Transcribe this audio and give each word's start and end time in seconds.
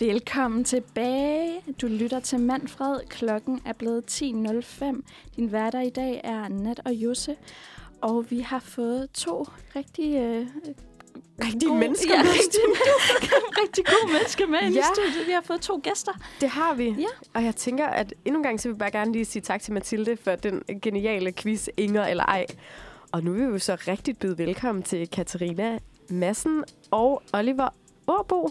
Velkommen 0.00 0.64
tilbage. 0.64 1.60
Du 1.82 1.86
lytter 1.86 2.20
til 2.20 2.40
Manfred. 2.40 3.00
Klokken 3.08 3.60
er 3.64 3.72
blevet 3.72 4.22
10.05. 4.22 5.02
Din 5.36 5.52
værter 5.52 5.80
i 5.80 5.90
dag 5.90 6.20
er 6.24 6.48
Nat 6.48 6.80
og 6.84 6.92
Jusse. 6.94 7.36
Og 8.00 8.30
vi 8.30 8.40
har 8.40 8.58
fået 8.58 9.10
to 9.10 9.46
rigtig... 9.76 10.16
Øh, 10.16 10.46
Rigtige 11.44 11.68
gode- 11.68 11.80
mennesker 11.80 12.14
ja, 12.14 12.22
med. 12.22 12.30
rigtig, 12.30 12.60
rigtig 13.62 13.84
gode 13.84 14.12
mennesker 14.12 14.46
med 14.46 14.58
ja. 14.60 14.68
i 14.68 14.82
studiet. 14.94 15.26
Vi 15.26 15.32
har 15.32 15.40
fået 15.40 15.60
to 15.60 15.80
gæster. 15.82 16.12
Det 16.40 16.48
har 16.48 16.74
vi. 16.74 16.84
Ja. 16.98 17.06
Og 17.34 17.44
jeg 17.44 17.56
tænker, 17.56 17.86
at 17.86 18.14
endnu 18.24 18.38
en 18.38 18.42
gang, 18.44 18.60
så 18.60 18.68
vil 18.68 18.72
jeg 18.74 18.78
bare 18.78 18.90
gerne 18.90 19.12
lige 19.12 19.24
sige 19.24 19.42
tak 19.42 19.62
til 19.62 19.72
Mathilde 19.72 20.16
for 20.16 20.34
den 20.34 20.62
geniale 20.82 21.32
quiz, 21.32 21.68
Inger 21.76 22.06
eller 22.06 22.24
ej. 22.24 22.46
Og 23.12 23.24
nu 23.24 23.32
vil 23.32 23.40
vi 23.46 23.52
jo 23.52 23.58
så 23.58 23.74
rigtig 23.88 24.18
byde 24.18 24.38
velkommen 24.38 24.82
til 24.82 25.08
Katarina 25.10 25.78
Massen 26.10 26.64
og 26.90 27.22
Oliver 27.34 27.68
Åbo. 28.06 28.48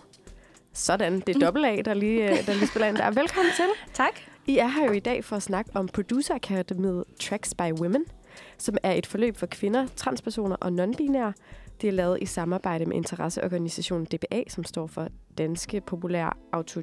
Sådan, 0.73 1.19
det 1.19 1.35
er 1.35 1.39
dobbelt 1.39 1.65
A, 1.65 1.81
der 1.85 1.93
lige, 1.93 2.31
øh, 2.31 2.45
der 2.45 2.53
lige 2.53 2.67
spiller 2.67 2.87
ind 2.87 2.97
der. 2.97 3.11
Velkommen 3.11 3.53
til. 3.55 3.65
Tak. 3.93 4.19
I 4.45 4.57
er 4.57 4.67
her 4.67 4.85
jo 4.85 4.91
i 4.91 4.99
dag 4.99 5.25
for 5.25 5.35
at 5.35 5.43
snakke 5.43 5.71
om 5.73 5.87
Producer 5.87 6.35
Academy 6.35 7.01
Tracks 7.21 7.53
by 7.55 7.71
Women, 7.81 8.05
som 8.57 8.77
er 8.83 8.91
et 8.91 9.05
forløb 9.05 9.37
for 9.37 9.45
kvinder, 9.45 9.87
transpersoner 9.95 10.55
og 10.55 10.67
non-binære. 10.67 11.33
Det 11.81 11.87
er 11.87 11.91
lavet 11.91 12.17
i 12.21 12.25
samarbejde 12.25 12.85
med 12.85 12.95
interesseorganisationen 12.95 14.05
DBA, 14.05 14.43
som 14.49 14.63
står 14.63 14.87
for 14.87 15.07
Danske 15.37 15.81
Populære 15.81 16.33
Auto... 16.53 16.81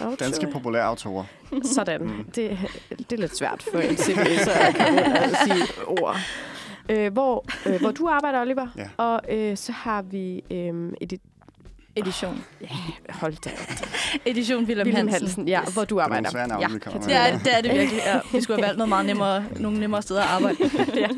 Auto... 0.00 0.16
Danske 0.24 0.46
populære 0.52 0.84
autorer. 0.84 1.24
Sådan. 1.74 2.02
Mm. 2.02 2.24
Det, 2.24 2.58
det 2.98 3.12
er 3.12 3.16
lidt 3.16 3.36
svært 3.36 3.62
for 3.72 3.78
en 3.78 3.94
CVS'er 3.94 4.50
at 4.50 4.74
komme 4.74 5.22
og 5.22 5.30
sige 5.44 5.84
ord. 5.86 6.16
Øh, 6.88 7.12
hvor, 7.12 7.44
øh, 7.66 7.80
hvor 7.80 7.90
du 7.90 8.08
arbejder, 8.08 8.40
Oliver. 8.40 8.66
Ja. 8.76 8.88
Og 8.96 9.20
øh, 9.28 9.56
så 9.56 9.72
har 9.72 10.02
vi 10.02 10.44
øh, 10.50 10.92
edit... 11.00 11.20
Edition. 11.96 12.44
Hold 13.10 13.34
da. 13.44 13.50
Edition 14.30 14.64
Wilhelm 14.64 14.90
Hansen. 14.96 15.12
Hansen, 15.20 15.48
ja, 15.48 15.62
hvor 15.72 15.84
du 15.84 15.94
Det 15.94 16.00
er 16.00 16.04
arbejder. 16.04 16.20
nogle 16.22 16.30
svære 16.30 16.48
navne, 16.60 16.74
vi 16.74 16.78
kommer 16.78 17.00
Det 17.00 17.14
er, 17.16 17.38
det 17.38 17.56
er 17.56 17.60
det 17.60 17.72
virkelig. 17.74 18.02
Ja. 18.06 18.20
Vi 18.32 18.40
skulle 18.40 18.56
have 18.60 18.66
valgt 18.66 18.78
noget 18.78 18.88
meget 18.88 19.06
nemmere, 19.06 19.44
nogle 19.60 19.80
nemmere 19.80 20.02
steder 20.02 20.22
at 20.22 20.28
arbejde. 20.28 20.56
ja. 20.94 21.08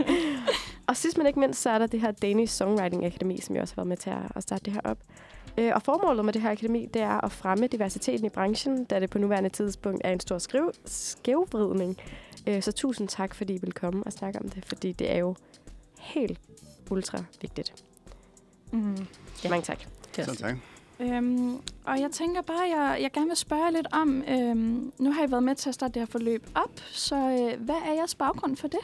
Og 0.87 0.97
sidst 0.97 1.19
men 1.19 1.27
ikke 1.27 1.41
mindst, 1.41 1.63
så 1.63 1.71
er 1.71 1.79
der 1.79 1.87
det 1.87 2.01
her 2.01 2.11
Danish 2.11 2.55
Songwriting 2.55 3.05
Akademi, 3.07 3.41
som 3.41 3.55
jeg 3.55 3.63
også 3.63 3.75
har 3.75 3.81
været 3.83 3.89
med 3.89 3.97
til 3.97 4.11
at- 4.11 4.17
at 4.37 4.43
starte 4.43 4.65
det 4.65 4.73
her 4.73 4.81
op. 4.85 4.99
Øh, 5.59 5.73
Og 5.75 5.83
formålet 5.83 6.25
med 6.25 6.33
det 6.33 6.43
her 6.43 6.51
akademi, 6.51 6.87
det 6.95 7.03
er 7.03 7.25
at 7.25 7.33
fremme 7.33 7.67
diversiteten 7.67 8.27
i 8.27 8.29
branchen, 8.29 8.85
da 8.85 9.01
det 9.01 9.11
på 9.11 9.19
nuværende 9.19 9.49
tidspunkt 9.51 10.01
er 10.05 10.11
en 10.13 10.21
stor 10.21 10.39
skriv- 10.39 10.73
skævvridning. 10.87 11.97
Øh, 12.47 12.63
Så 12.63 12.73
tusind 12.73 13.09
tak, 13.09 13.35
fordi 13.35 13.55
I 13.55 13.59
vil 13.61 13.73
komme 13.73 14.03
og 14.07 14.13
snakke 14.13 14.39
om 14.39 14.49
det, 14.49 14.65
fordi 14.67 14.93
det 14.93 15.13
er 15.13 15.17
jo 15.19 15.35
helt 15.99 16.39
ultra 16.91 17.19
vigtigt. 17.41 17.73
Mm. 18.71 19.07
Ja. 19.45 19.49
Mange 19.51 19.63
tak. 19.65 19.79
Så 20.13 20.35
tak. 20.35 20.57
Øhm, 21.01 21.55
og 21.85 22.01
jeg 22.01 22.11
tænker 22.13 22.43
bare, 22.43 22.61
jeg, 22.77 22.99
jeg 23.03 23.13
gerne 23.13 23.27
vil 23.27 23.37
spørge 23.37 23.73
lidt 23.73 23.87
om, 23.93 24.25
øhm, 24.29 24.93
nu 24.99 25.13
har 25.13 25.27
I 25.27 25.31
været 25.31 25.43
med 25.43 25.55
til 25.55 25.69
at 25.69 25.75
starte 25.75 25.95
det 25.95 26.03
her 26.03 26.07
forløb 26.07 26.47
op, 26.55 26.81
så 26.91 27.17
øh, 27.17 27.65
hvad 27.65 27.75
er 27.75 27.93
jeres 27.93 28.15
baggrund 28.15 28.57
for 28.57 28.69
det? 28.69 28.81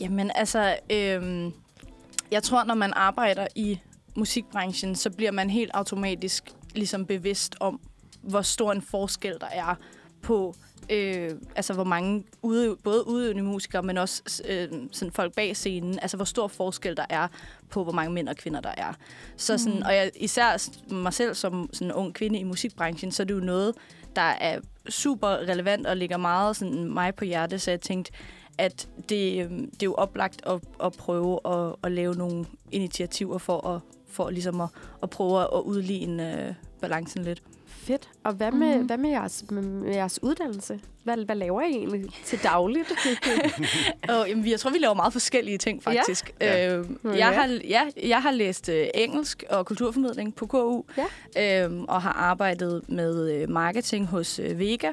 Jamen 0.00 0.30
altså, 0.34 0.76
øhm, 0.90 1.52
jeg 2.30 2.42
tror, 2.42 2.64
når 2.64 2.74
man 2.74 2.92
arbejder 2.96 3.46
i 3.54 3.80
musikbranchen, 4.16 4.94
så 4.94 5.10
bliver 5.10 5.32
man 5.32 5.50
helt 5.50 5.70
automatisk 5.74 6.44
ligesom 6.74 7.06
bevidst 7.06 7.56
om, 7.60 7.80
hvor 8.22 8.42
stor 8.42 8.72
en 8.72 8.82
forskel 8.82 9.36
der 9.40 9.46
er 9.46 9.74
på, 10.22 10.54
øh, 10.58 10.67
altså 11.56 11.72
hvor 11.74 11.84
mange 11.84 12.24
ude, 12.42 12.76
både 12.84 13.08
udøvende 13.08 13.42
musikere, 13.42 13.82
men 13.82 13.98
også 13.98 14.42
øh, 14.48 14.68
sådan 14.92 15.12
folk 15.12 15.34
bag 15.34 15.56
scenen, 15.56 15.98
altså 16.02 16.16
hvor 16.16 16.24
stor 16.24 16.48
forskel 16.48 16.96
der 16.96 17.06
er 17.10 17.28
på, 17.70 17.82
hvor 17.82 17.92
mange 17.92 18.12
mænd 18.12 18.28
og 18.28 18.36
kvinder 18.36 18.60
der 18.60 18.74
er. 18.76 18.92
Så 19.36 19.58
sådan, 19.58 19.78
Mm. 19.78 19.82
og 19.86 19.94
jeg, 19.94 20.10
især 20.16 20.68
mig 20.92 21.12
selv 21.12 21.34
som 21.34 21.70
sådan 21.72 21.88
en 21.88 21.92
ung 21.92 22.14
kvinde 22.14 22.38
i 22.38 22.42
musikbranchen, 22.44 23.12
så 23.12 23.22
er 23.22 23.24
det 23.24 23.34
jo 23.34 23.40
noget, 23.40 23.74
der 24.16 24.22
er 24.22 24.60
super 24.88 25.28
relevant 25.28 25.86
og 25.86 25.96
ligger 25.96 26.16
meget 26.16 26.56
sådan 26.56 26.84
mig 26.84 27.14
på 27.14 27.24
hjerte, 27.24 27.58
så 27.58 27.70
jeg 27.70 27.80
tænkte, 27.80 28.12
at 28.58 28.88
det, 29.08 29.44
øhm, 29.44 29.70
det 29.70 29.82
er 29.82 29.86
jo 29.86 29.94
oplagt 29.94 30.40
at, 30.46 30.60
at 30.84 30.92
prøve 30.92 31.40
at, 31.44 31.74
at 31.84 31.92
lave 31.92 32.14
nogle 32.14 32.44
initiativer 32.70 33.38
for 33.38 33.66
at, 33.66 33.80
for 34.08 34.30
ligesom 34.30 34.60
at, 34.60 34.68
at 35.02 35.10
prøve 35.10 35.40
at 35.42 35.60
udligne 35.64 36.46
øh, 36.48 36.54
balancen 36.80 37.22
lidt. 37.24 37.42
Fedt. 37.66 38.08
Og 38.24 38.32
hvad 38.32 38.52
med, 38.52 38.76
Mhm. 38.76 38.86
hvad 38.86 38.96
med, 38.98 39.10
jeres, 39.10 39.44
med 39.50 39.94
jeres 39.94 40.22
uddannelse? 40.22 40.80
Hvad, 41.04 41.16
hvad 41.16 41.36
laver 41.36 41.62
I 41.62 41.70
egentlig 41.70 42.04
til 42.24 42.38
dagligt? 42.42 42.92
Og, 44.08 44.28
jamen, 44.28 44.44
vi- 44.44 44.50
jeg 44.50 44.60
tror, 44.60 44.70
vi 44.70 44.78
laver 44.78 44.94
meget 44.94 45.12
forskellige 45.12 45.58
ting, 45.58 45.82
faktisk. 45.82 46.34
Ja. 46.40 46.76
Øh, 46.78 46.86
Ja. 47.04 47.10
jeg, 47.16 47.26
har, 47.28 47.58
ja, 47.68 47.82
jeg 48.08 48.22
har 48.22 48.30
læst 48.30 48.68
øh, 48.68 48.86
engelsk 48.94 49.44
og 49.50 49.66
kulturformidling 49.66 50.34
på 50.34 50.46
KU, 50.46 50.82
Ja. 51.36 51.66
øh, 51.66 51.80
og 51.88 52.02
har 52.02 52.12
arbejdet 52.12 52.82
med 52.88 53.32
øh, 53.32 53.50
marketing 53.50 54.06
hos 54.06 54.38
øh, 54.38 54.58
Vega. 54.58 54.92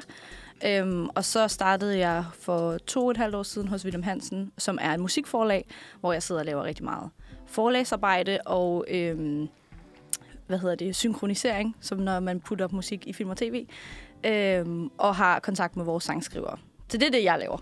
Øhm, 0.66 1.08
og 1.14 1.24
så 1.24 1.48
startede 1.48 1.98
jeg 1.98 2.24
for 2.40 2.78
to 2.78 3.04
og 3.04 3.10
et 3.10 3.16
halvt 3.16 3.34
år 3.34 3.42
siden 3.42 3.68
hos 3.68 3.84
William 3.84 4.02
Hansen, 4.02 4.52
som 4.58 4.78
er 4.80 4.94
et 4.94 5.00
musikforlag, 5.00 5.66
hvor 6.00 6.12
jeg 6.12 6.22
sidder 6.22 6.40
og 6.40 6.44
laver 6.46 6.64
rigtig 6.64 6.84
meget 6.84 7.10
forlagsarbejde 7.46 8.38
og 8.46 8.84
øhm, 8.90 9.48
hvad 10.46 10.58
hedder 10.58 10.74
det, 10.74 10.96
synkronisering, 10.96 11.76
som 11.80 11.98
når 11.98 12.20
man 12.20 12.40
putter 12.40 12.68
musik 12.72 13.06
i 13.06 13.12
film 13.12 13.30
og 13.30 13.36
tv, 13.36 13.66
øhm, 14.26 14.90
og 14.98 15.14
har 15.16 15.38
kontakt 15.40 15.76
med 15.76 15.84
vores 15.84 16.04
sangskrivere. 16.04 16.56
Så 16.88 16.98
det 16.98 17.06
er 17.06 17.10
det, 17.10 17.24
jeg 17.24 17.38
laver. 17.38 17.58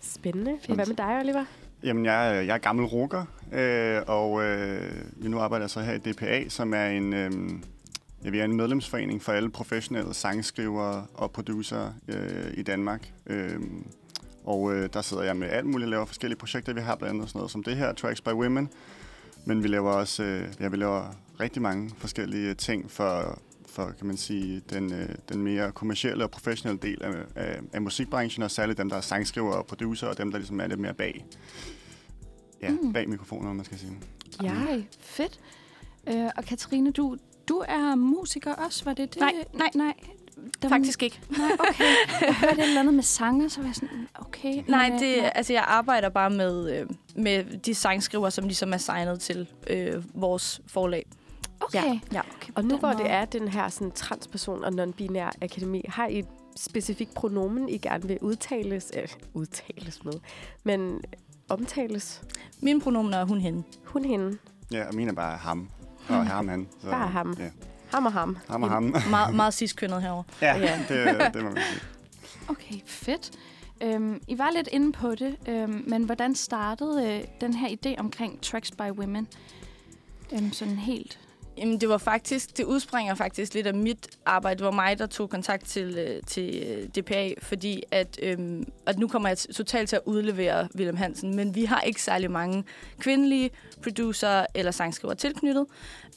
Spændende. 0.00 0.52
Og 0.52 0.58
Fint. 0.66 0.76
hvad 0.78 0.86
med 0.86 0.96
dig, 0.96 1.18
Oliver? 1.20 1.44
Jamen, 1.82 2.04
jeg, 2.04 2.28
er- 2.36 2.40
jeg 2.40 2.54
er 2.54 2.58
gammel 2.58 2.84
rocker, 2.86 3.24
øh, 3.52 4.02
og 4.06 4.44
øh, 4.44 4.90
nu 5.16 5.38
arbejder 5.38 5.62
jeg 5.62 5.70
så 5.70 5.80
her 5.80 5.92
i 5.94 5.98
DPA, 5.98 6.48
som 6.48 6.74
er 6.74 6.86
en, 6.86 7.12
øh, 7.12 7.30
ja, 8.24 8.30
vi 8.30 8.38
er 8.38 8.44
en 8.44 8.56
medlemsforening 8.56 9.22
for 9.22 9.32
alle 9.32 9.50
professionelle 9.50 10.14
sangskrivere 10.14 11.06
og 11.14 11.30
producer 11.30 11.92
øh, 12.08 12.52
i 12.54 12.62
Danmark. 12.62 13.12
Øh, 13.26 13.60
og 14.44 14.74
øh, 14.74 14.88
der 14.92 15.02
sidder 15.02 15.22
jeg 15.22 15.36
med 15.36 15.48
alt 15.50 15.66
muligt, 15.66 15.90
laver 15.90 16.04
forskellige 16.04 16.38
projekter. 16.38 16.72
Vi 16.72 16.80
har 16.80 16.96
blandt 16.96 17.14
andet 17.14 17.28
sådan 17.28 17.38
noget 17.38 17.50
som 17.50 17.62
det 17.62 17.76
her, 17.76 17.92
Tracks 17.92 18.20
by 18.20 18.28
Women. 18.28 18.68
Men 19.48 19.62
vi 19.62 19.68
laver 19.68 19.90
også 19.90 20.22
øh, 20.22 20.48
ja, 20.60 20.68
vi 20.68 20.76
laver 20.76 21.14
rigtig 21.40 21.62
mange 21.62 21.90
forskellige 21.98 22.54
ting 22.54 22.90
for, 22.90 23.38
for 23.66 23.90
kan 23.98 24.06
man 24.06 24.16
sige, 24.16 24.62
den, 24.70 24.92
øh, 24.92 25.08
den 25.28 25.42
mere 25.42 25.72
kommercielle 25.72 26.24
og 26.24 26.30
professionelle 26.30 26.78
del 26.82 27.02
af, 27.02 27.12
af, 27.34 27.60
af 27.72 27.82
musikbranchen, 27.82 28.42
og 28.42 28.50
særligt 28.50 28.78
dem, 28.78 28.88
der 28.88 28.96
er 28.96 29.00
sangskrivere 29.00 29.56
og 29.56 29.66
producer, 29.66 30.06
og 30.06 30.18
dem, 30.18 30.30
der 30.30 30.38
ligesom 30.38 30.60
er 30.60 30.66
lidt 30.66 30.80
mere 30.80 30.94
bag, 30.94 31.24
ja, 32.62 32.70
Mm. 32.70 32.78
mm. 32.82 32.92
bag 32.92 33.08
mikrofoner, 33.08 33.52
man 33.52 33.64
skal 33.64 33.78
sige. 33.78 33.92
Ja. 34.42 34.48
Ej, 34.52 34.84
fedt. 35.00 35.40
Øh, 36.08 36.26
og 36.36 36.44
Katrine, 36.44 36.90
du, 36.90 37.16
du 37.48 37.64
er 37.68 37.94
musiker 37.94 38.54
også, 38.54 38.84
var 38.84 38.94
det 38.94 39.14
det? 39.14 39.20
Nej, 39.20 39.32
nej. 39.54 39.70
nej. 39.74 39.94
Der 40.62 40.68
Faktisk 40.68 41.02
ikke. 41.02 41.20
Nej, 41.30 41.50
okay. 41.58 41.84
Jeg 42.26 42.34
hørte 42.34 42.54
et 42.54 42.68
eller 42.68 42.80
andet 42.80 42.94
med 42.94 43.02
sanger, 43.02 43.48
så 43.48 43.60
var 43.60 43.68
jeg 43.68 43.74
sådan, 43.74 44.08
okay. 44.14 44.62
Nej, 44.68 44.96
det, 45.00 45.16
øh, 45.16 45.30
altså 45.34 45.52
jeg 45.52 45.64
arbejder 45.68 46.08
bare 46.08 46.30
med, 46.30 46.80
øh, 46.80 46.86
med 47.16 47.44
de 47.58 47.74
sangskriver, 47.74 48.30
som 48.30 48.44
ligesom 48.44 48.72
er 48.72 48.76
signet 48.76 49.20
til 49.20 49.48
øh, 49.66 50.04
vores 50.14 50.60
forlag. 50.66 51.06
Okay. 51.60 51.84
Ja. 51.84 52.00
ja. 52.12 52.20
okay 52.36 52.52
Og 52.54 52.64
nu 52.64 52.76
hvor 52.76 52.92
det 52.92 53.10
er 53.10 53.24
den 53.24 53.48
her 53.48 53.68
sådan, 53.68 53.90
transperson 53.90 54.64
og 54.64 54.72
non-binær 54.72 55.30
akademi, 55.42 55.82
har 55.88 56.06
I 56.06 56.18
et 56.18 56.26
specifikt 56.56 57.14
pronomen, 57.14 57.68
I 57.68 57.78
gerne 57.78 58.08
vil 58.08 58.18
udtales, 58.20 58.92
øh, 58.96 59.08
udtales 59.34 60.04
med, 60.04 60.12
men 60.64 61.00
omtales 61.48 62.22
Mine 62.60 62.80
pronomener 62.80 63.18
er 63.18 63.24
hun 63.24 63.40
hende. 63.40 63.62
hun 63.84 64.04
hende, 64.04 64.38
Ja, 64.72 64.88
og 64.88 64.94
min 64.94 65.08
er 65.08 65.12
bare 65.12 65.36
ham. 65.36 65.70
Og 66.08 66.26
ham, 66.26 66.48
han. 66.48 66.68
Så, 66.80 66.90
Bare 66.90 67.08
ham. 67.08 67.36
Ja, 67.38 67.50
ham 67.96 68.06
og 68.06 68.12
ham. 68.12 68.36
ham 68.50 68.62
og 68.62 68.70
ham. 68.70 68.94
Meget, 69.10 69.34
meget 69.34 69.54
ciskønnet 69.54 70.02
herovre. 70.02 70.24
ja, 70.42 70.56
Ja. 70.58 70.78
det, 70.88 71.34
det 71.34 71.42
må 71.44 71.50
man 71.50 71.62
sige. 71.70 71.80
Okay, 72.48 72.74
fedt. 72.86 73.30
Øhm, 73.82 74.20
I 74.28 74.38
var 74.38 74.50
lidt 74.50 74.68
inde 74.72 74.92
på 74.92 75.14
det, 75.14 75.36
øhm, 75.48 75.84
men 75.86 76.02
hvordan 76.04 76.34
startede 76.34 77.06
øh, 77.12 77.24
den 77.40 77.54
her 77.54 77.68
idé 77.68 77.98
omkring 78.00 78.40
Tracks 78.42 78.70
by 78.70 78.90
Women? 78.90 79.28
Øhm, 80.32 80.52
sådan 80.52 80.76
helt. 80.76 81.18
Jamen, 81.58 81.80
det 81.80 81.88
var 81.88 81.98
faktisk, 81.98 82.56
det 82.56 82.64
udspringer 82.64 83.14
faktisk 83.14 83.54
lidt 83.54 83.66
af 83.66 83.74
mit 83.74 84.08
arbejde. 84.26 84.58
Det 84.58 84.64
var 84.64 84.70
mig, 84.70 84.98
der 84.98 85.06
tog 85.06 85.30
kontakt 85.30 85.66
til, 85.66 85.98
øh, 85.98 86.22
til 86.26 86.62
øh, 86.66 87.02
DPA, 87.02 87.34
fordi 87.42 87.82
at, 87.90 88.18
øhm, 88.22 88.72
at 88.86 88.98
nu 88.98 89.08
kommer 89.08 89.28
jeg 89.28 89.38
totalt 89.38 89.88
til 89.88 89.96
at 89.96 90.02
udlevere 90.04 90.68
Willem 90.76 90.96
Hansen, 90.96 91.36
men 91.36 91.54
vi 91.54 91.64
har 91.64 91.80
ikke 91.80 92.02
særlig 92.02 92.30
mange 92.30 92.64
kvindelige 92.98 93.50
producer 93.82 94.46
eller 94.54 94.72
sangskriver 94.72 95.14
tilknyttet. 95.14 95.66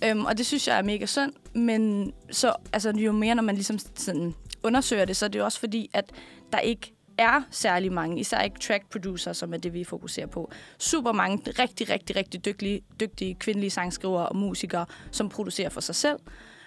Øhm, 0.04 0.26
og 0.26 0.38
det 0.38 0.46
synes 0.46 0.68
jeg 0.68 0.78
er 0.78 0.82
mega 0.82 1.06
synd, 1.06 1.34
men 1.54 2.14
så, 2.32 2.54
altså, 2.74 2.90
jo 2.90 3.12
mere, 3.12 3.36
når 3.36 3.44
man 3.44 3.56
ligesom 3.56 3.80
sådan 3.96 4.34
undersøger 4.64 5.06
det, 5.06 5.18
så 5.18 5.26
er 5.26 5.30
det 5.30 5.40
jo 5.40 5.46
også 5.46 5.60
fordi, 5.60 5.90
at 5.94 6.12
der 6.54 6.60
ikke 6.60 6.94
er 7.20 7.42
særlig 7.52 7.92
mange, 7.92 8.20
især 8.20 8.42
ikke 8.42 8.60
track 8.60 8.90
producer, 8.92 9.34
som 9.34 9.54
er 9.54 9.58
det, 9.58 9.74
vi 9.74 9.84
fokuserer 9.84 10.28
på. 10.28 10.52
Super 10.78 11.12
mange 11.12 11.52
rigtig, 11.60 11.90
rigtig, 11.90 12.16
rigtig 12.16 12.46
dygtige, 12.46 12.82
dygtige 13.00 13.36
kvindelige 13.36 13.70
sangskrivere 13.70 14.30
og 14.30 14.36
musikere, 14.36 14.86
som 15.12 15.30
producerer 15.30 15.70
for 15.70 15.82
sig 15.82 15.96
selv. 15.96 16.20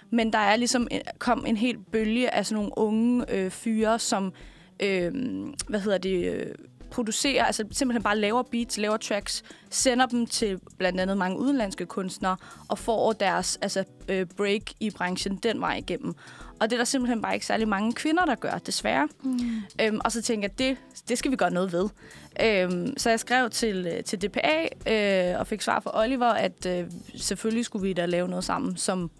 Men 0.09 0.33
der 0.33 0.39
er 0.39 0.55
ligesom 0.55 0.87
en, 0.91 1.01
kom 1.19 1.45
en 1.47 1.57
helt 1.57 1.91
bølge 1.91 2.33
af 2.33 2.45
sådan 2.45 2.55
nogle 2.55 2.77
unge 2.77 3.31
øh, 3.31 3.51
fyre, 3.51 3.99
som 3.99 4.33
øh, 4.79 5.11
hvad 5.67 5.79
hedder 5.79 5.97
det, 5.97 6.33
øh, 6.33 6.55
producerer, 6.93 7.45
altså 7.45 7.65
simpelthen 7.71 8.03
bare 8.03 8.17
laver 8.17 8.43
beats, 8.43 8.77
laver 8.77 8.97
tracks, 8.97 9.43
sender 9.69 10.05
dem 10.05 10.27
til 10.27 10.59
blandt 10.77 10.99
andet 10.99 11.17
mange 11.17 11.39
udenlandske 11.39 11.85
kunstnere, 11.85 12.37
og 12.67 12.79
får 12.79 13.13
deres 13.13 13.59
altså, 13.61 13.83
øh, 14.07 14.25
break 14.37 14.61
i 14.79 14.89
branchen 14.89 15.35
den 15.35 15.61
vej 15.61 15.75
igennem. 15.75 16.15
Og 16.59 16.69
det 16.69 16.75
er 16.75 16.77
der 16.77 16.85
simpelthen 16.85 17.21
bare 17.21 17.33
ikke 17.33 17.45
særlig 17.45 17.67
mange 17.67 17.93
kvinder, 17.93 18.25
der 18.25 18.35
gør, 18.35 18.57
desværre. 18.65 19.07
Mm. 19.23 19.39
Øhm, 19.81 19.99
og 20.05 20.11
så 20.11 20.21
tænkte 20.21 20.45
jeg, 20.45 20.51
at 20.51 20.59
det, 20.59 20.77
det 21.09 21.17
skal 21.17 21.31
vi 21.31 21.35
gøre 21.35 21.51
noget 21.51 21.73
ved. 21.73 21.89
Øhm, 22.41 22.97
så 22.97 23.09
jeg 23.09 23.19
skrev 23.19 23.49
til, 23.49 23.87
øh, 23.87 24.03
til 24.03 24.21
DPA 24.21 24.67
øh, 24.87 25.39
og 25.39 25.47
fik 25.47 25.61
svar 25.61 25.79
fra 25.79 26.03
Oliver, 26.03 26.27
at 26.27 26.65
øh, 26.65 26.85
selvfølgelig 27.15 27.65
skulle 27.65 27.87
vi 27.87 27.93
da 27.93 28.05
lave 28.05 28.27
noget 28.27 28.43
sammen, 28.43 28.77
som, 28.77 29.11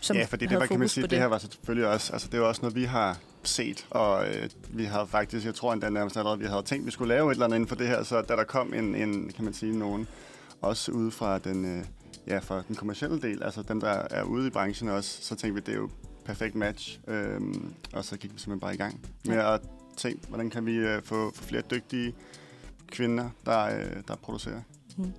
som 0.00 0.16
ja, 0.16 0.24
fordi 0.24 0.46
det 0.46 0.58
var, 0.58 0.66
kan 0.66 0.78
man 0.78 0.88
sige, 0.88 1.04
på 1.04 1.08
det. 1.08 1.18
her 1.18 1.26
var 1.26 1.38
selvfølgelig 1.38 1.88
også, 1.88 2.12
altså 2.12 2.28
det 2.32 2.40
var 2.40 2.46
også 2.46 2.62
noget, 2.62 2.74
vi 2.74 2.84
har 2.84 3.18
set, 3.42 3.86
og 3.90 4.28
øh, 4.28 4.50
vi 4.70 4.84
havde 4.84 5.06
faktisk, 5.06 5.46
jeg 5.46 5.54
tror 5.54 5.72
endda 5.72 5.88
nærmest 5.90 6.16
allerede, 6.16 6.38
vi 6.38 6.46
havde 6.46 6.62
tænkt, 6.62 6.86
vi 6.86 6.90
skulle 6.90 7.08
lave 7.14 7.30
et 7.30 7.34
eller 7.34 7.44
andet 7.44 7.56
inden 7.56 7.68
for 7.68 7.76
det 7.76 7.88
her, 7.88 8.02
så 8.02 8.22
da 8.22 8.36
der 8.36 8.44
kom 8.44 8.74
en, 8.74 8.94
en 8.94 9.32
kan 9.36 9.44
man 9.44 9.54
sige, 9.54 9.78
nogen, 9.78 10.08
også 10.62 10.92
ude 10.92 11.10
fra 11.10 11.38
den, 11.38 11.78
øh, 11.78 11.84
ja, 12.26 12.38
fra 12.38 12.62
den 12.68 12.76
kommercielle 12.76 13.20
del, 13.22 13.42
altså 13.42 13.62
dem, 13.62 13.80
der 13.80 13.88
er 14.10 14.22
ude 14.22 14.46
i 14.46 14.50
branchen 14.50 14.88
også, 14.88 15.18
så 15.22 15.34
tænkte 15.34 15.54
vi, 15.54 15.60
det 15.66 15.72
er 15.74 15.78
jo 15.82 15.90
perfekt 16.24 16.54
match, 16.54 16.98
øhm, 17.08 17.72
og 17.92 18.04
så 18.04 18.16
gik 18.16 18.34
vi 18.34 18.38
simpelthen 18.38 18.60
bare 18.60 18.74
i 18.74 18.76
gang 18.76 19.00
med 19.24 19.34
Ja. 19.34 19.54
at 19.54 19.60
tænke, 19.96 20.26
hvordan 20.28 20.50
kan 20.50 20.66
vi 20.66 20.74
øh, 20.76 21.02
få, 21.02 21.32
få 21.34 21.42
flere 21.44 21.62
dygtige 21.70 22.14
kvinder, 22.92 23.30
der, 23.46 23.64
øh, 23.64 24.02
der 24.08 24.16
producerer. 24.16 24.60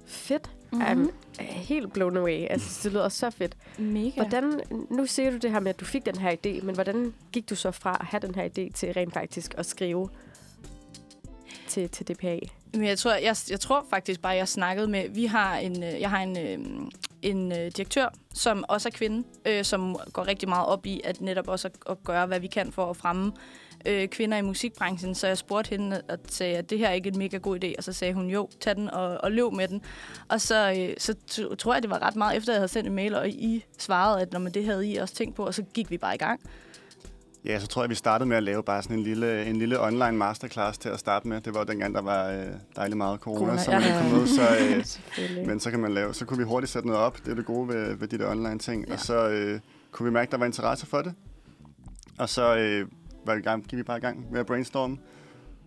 Fedt. 0.07 0.51
Mhm. 0.71 0.81
I'm 0.81 1.11
helt 1.39 1.93
blown 1.93 2.17
away. 2.17 2.47
Altså, 2.49 2.79
det 2.83 2.91
lyder 2.93 3.09
så 3.09 3.29
fedt. 3.29 3.57
Mega. 3.77 4.11
Hvordan, 4.15 4.61
nu 4.89 5.05
siger 5.05 5.31
du 5.31 5.37
det 5.37 5.51
her 5.51 5.59
med, 5.59 5.69
at 5.69 5.79
du 5.79 5.85
fik 5.85 6.05
den 6.05 6.17
her 6.17 6.31
idé, 6.31 6.65
men 6.65 6.75
hvordan 6.75 7.13
gik 7.31 7.49
du 7.49 7.55
så 7.55 7.71
fra 7.71 7.97
at 7.99 8.05
have 8.05 8.19
den 8.19 8.35
her 8.35 8.45
idé 8.45 8.73
til 8.73 8.93
rent 8.93 9.13
faktisk 9.13 9.53
at 9.57 9.65
skrive 9.65 10.09
til, 11.67 11.89
til 11.89 12.07
DPA? 12.07 12.39
Men 12.73 12.87
jeg 12.87 12.97
tror, 12.97 13.13
jeg, 13.13 13.35
jeg 13.49 13.59
tror 13.59 13.85
faktisk 13.89 14.21
bare, 14.21 14.33
jeg 14.33 14.47
snakkede 14.47 14.87
med... 14.87 15.09
Vi 15.09 15.25
har 15.25 15.57
en, 15.57 15.83
øh, 15.83 16.01
jeg 16.01 16.09
har 16.09 16.19
en, 16.19 16.37
øh, 16.37 16.59
en 17.21 17.51
øh, 17.51 17.57
direktør, 17.57 18.13
som 18.33 18.65
også 18.67 18.89
er 18.89 18.91
kvinde, 18.91 19.27
øh, 19.45 19.63
som 19.63 19.97
går 20.13 20.27
rigtig 20.27 20.49
meget 20.49 20.67
op 20.67 20.85
i 20.85 21.01
at 21.03 21.21
netop 21.21 21.47
også 21.47 21.67
at, 21.67 21.73
at 21.89 22.03
gøre, 22.03 22.25
hvad 22.25 22.39
vi 22.39 22.47
kan 22.47 22.71
for 22.71 22.89
at 22.89 22.97
fremme 22.97 23.27
øh, 23.27 23.66
kvinder 24.11 24.37
i 24.37 24.41
musikbranchen. 24.41 25.15
Så 25.15 25.27
jeg 25.27 25.37
spurgte 25.37 25.69
hende 25.69 26.01
og 26.09 26.17
sagde, 26.29 26.57
at 26.57 26.69
det 26.69 26.79
her 26.79 26.87
er 26.87 26.93
ikke 26.93 27.09
en 27.09 27.17
mega 27.17 27.37
god 27.37 27.63
idé. 27.63 27.73
Og 27.77 27.83
så 27.83 27.93
sagde 27.93 28.13
hun, 28.13 28.29
jo, 28.29 28.49
tag 28.59 28.75
den 28.75 28.89
og, 28.89 29.17
og 29.23 29.31
løb 29.31 29.51
med 29.53 29.67
den. 29.67 29.81
Og 30.27 30.41
så, 30.41 30.71
øh, 30.79 30.93
så 30.97 31.15
t- 31.31 31.55
tror 31.55 31.73
jeg, 31.73 31.81
det 31.81 31.89
var 31.89 32.01
ret 32.01 32.15
meget 32.15 32.37
efter, 32.37 32.53
jeg 32.53 32.59
havde 32.59 32.67
sendt 32.67 32.87
en 32.87 32.95
mail, 32.95 33.15
og 33.15 33.29
I 33.29 33.65
svarede, 33.77 34.21
at 34.21 34.33
når 34.33 34.39
man 34.39 34.51
det 34.51 34.65
havde 34.65 34.87
I 34.87 34.95
også 34.95 35.15
tænkt 35.15 35.35
på, 35.35 35.45
og 35.45 35.53
så 35.53 35.63
gik 35.73 35.91
vi 35.91 35.97
bare 35.97 36.15
i 36.15 36.17
gang. 36.17 36.39
Ja, 37.45 37.59
så 37.59 37.67
tror 37.67 37.83
jeg, 37.83 37.89
vi 37.89 37.95
startede 37.95 38.29
med 38.29 38.37
at 38.37 38.43
lave 38.43 38.63
bare 38.63 38.83
sådan 38.83 38.97
en 38.97 39.03
lille, 39.03 39.45
en 39.45 39.55
lille 39.55 39.81
online 39.81 40.11
masterclass 40.11 40.77
til 40.77 40.89
at 40.89 40.99
starte 40.99 41.27
med. 41.27 41.41
Det 41.41 41.53
var 41.53 41.59
jo 41.59 41.65
dengang, 41.65 41.95
der 41.95 42.01
var 42.01 42.29
øh, 42.29 42.45
dejligt 42.75 42.97
meget 42.97 43.19
corona, 43.19 43.45
Corona, 43.45 43.63
så 43.63 43.71
man 43.71 43.81
ja. 43.81 43.87
ikke 43.87 43.99
kunne 43.99 44.17
møde, 44.17 44.27
så, 44.35 44.41
øh, 45.19 45.47
men 45.47 45.59
så 45.59 45.71
kan 45.71 45.79
man 45.79 45.93
lave, 45.93 46.13
så 46.13 46.25
kunne 46.25 46.37
vi 46.37 46.43
hurtigt 46.43 46.71
sætte 46.71 46.87
noget 46.87 47.01
op. 47.03 47.17
Det 47.25 47.31
er 47.31 47.35
det 47.35 47.45
gode 47.45 47.67
ved, 47.67 47.95
ved 47.95 48.07
de 48.07 48.17
der 48.17 48.31
online 48.31 48.59
ting. 48.59 48.87
Ja. 48.87 48.93
Og 48.93 48.99
så 48.99 49.29
øh, 49.29 49.59
kunne 49.91 50.05
vi 50.05 50.13
mærke, 50.13 50.27
at 50.27 50.31
der 50.31 50.37
var 50.37 50.45
interesse 50.45 50.85
for 50.85 51.01
det. 51.01 51.13
Og 52.19 52.29
så 52.29 52.57
øh, 52.57 52.87
var 53.27 53.33
i 53.33 53.39
gang, 53.41 53.63
gik 53.67 53.77
vi 53.77 53.83
bare 53.83 53.97
i 53.97 54.01
gang 54.01 54.31
med 54.31 54.39
at 54.39 54.45
brainstorme 54.45 54.97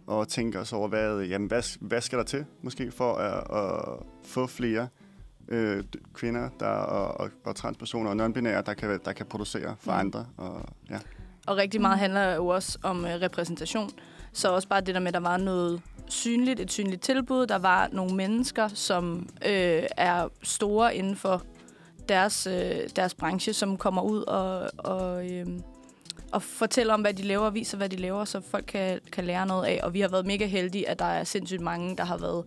og 0.07 0.29
tænke 0.29 0.59
os 0.59 0.73
over, 0.73 0.89
hvad, 0.89 1.21
jamen, 1.21 1.49
hvad, 1.49 1.79
hvad 1.81 2.01
skal 2.01 2.19
der 2.19 2.25
til 2.25 2.45
måske 2.63 2.91
for 2.91 3.15
at, 3.15 3.59
at 3.59 3.97
få 4.25 4.47
flere 4.47 4.89
øh, 5.49 5.85
kvinder 6.15 6.49
der, 6.61 6.67
og, 6.67 7.21
og, 7.21 7.31
og 7.45 7.57
transpersoner 7.57 8.11
og 8.11 8.17
non-binære, 8.27 8.63
der 8.63 8.75
kan, 8.75 9.01
der 9.05 9.13
kan 9.13 9.27
producere 9.27 9.77
for 9.81 9.93
Mm. 9.93 9.99
andre. 9.99 10.27
Og, 10.37 10.63
ja. 10.91 10.99
Og 11.47 11.57
rigtig 11.57 11.81
meget 11.81 11.99
handler 11.99 12.35
jo 12.35 12.47
også 12.47 12.79
om 12.83 13.05
øh, 13.05 13.11
repræsentation. 13.11 13.91
Så 14.33 14.49
også 14.53 14.69
bare 14.69 14.81
det 14.81 14.95
der 14.95 15.01
med, 15.01 15.09
at 15.09 15.15
der 15.15 15.21
var 15.21 15.37
noget 15.37 15.83
synligt, 16.07 16.61
et 16.61 16.73
synligt 16.73 17.03
tilbud. 17.03 17.47
Der 17.47 17.59
var 17.59 17.89
nogle 17.93 18.17
mennesker, 18.17 18.69
som 18.69 19.29
øh, 19.47 19.83
er 19.97 20.29
store 20.43 20.95
inden 20.97 21.17
for 21.17 21.43
deres, 22.09 22.47
øh, 22.47 22.77
deres 22.97 23.15
branche, 23.15 23.53
som 23.53 23.77
kommer 23.77 24.03
ud 24.03 24.23
og, 24.23 24.71
og, 24.79 25.31
øh, 25.33 25.47
og 26.33 26.43
fortæller 26.43 26.95
om, 26.95 27.01
hvad 27.01 27.15
de 27.15 27.23
laver, 27.23 27.47
og 27.47 27.55
viser, 27.55 27.77
hvad 27.77 27.89
de 27.89 27.97
laver, 27.97 28.25
så 28.25 28.41
folk 28.51 28.65
kan, 28.69 29.01
kan 29.13 29.25
lære 29.25 29.47
noget 29.47 29.67
af. 29.67 29.81
Og 29.83 29.95
vi 29.95 30.01
har 30.01 30.09
været 30.09 30.27
mega 30.27 30.47
heldige, 30.47 30.89
at 30.89 30.99
der 30.99 31.05
er 31.05 31.25
sindssygt 31.25 31.61
mange, 31.61 31.97
der 31.97 32.05
har 32.05 32.19
været 32.19 32.45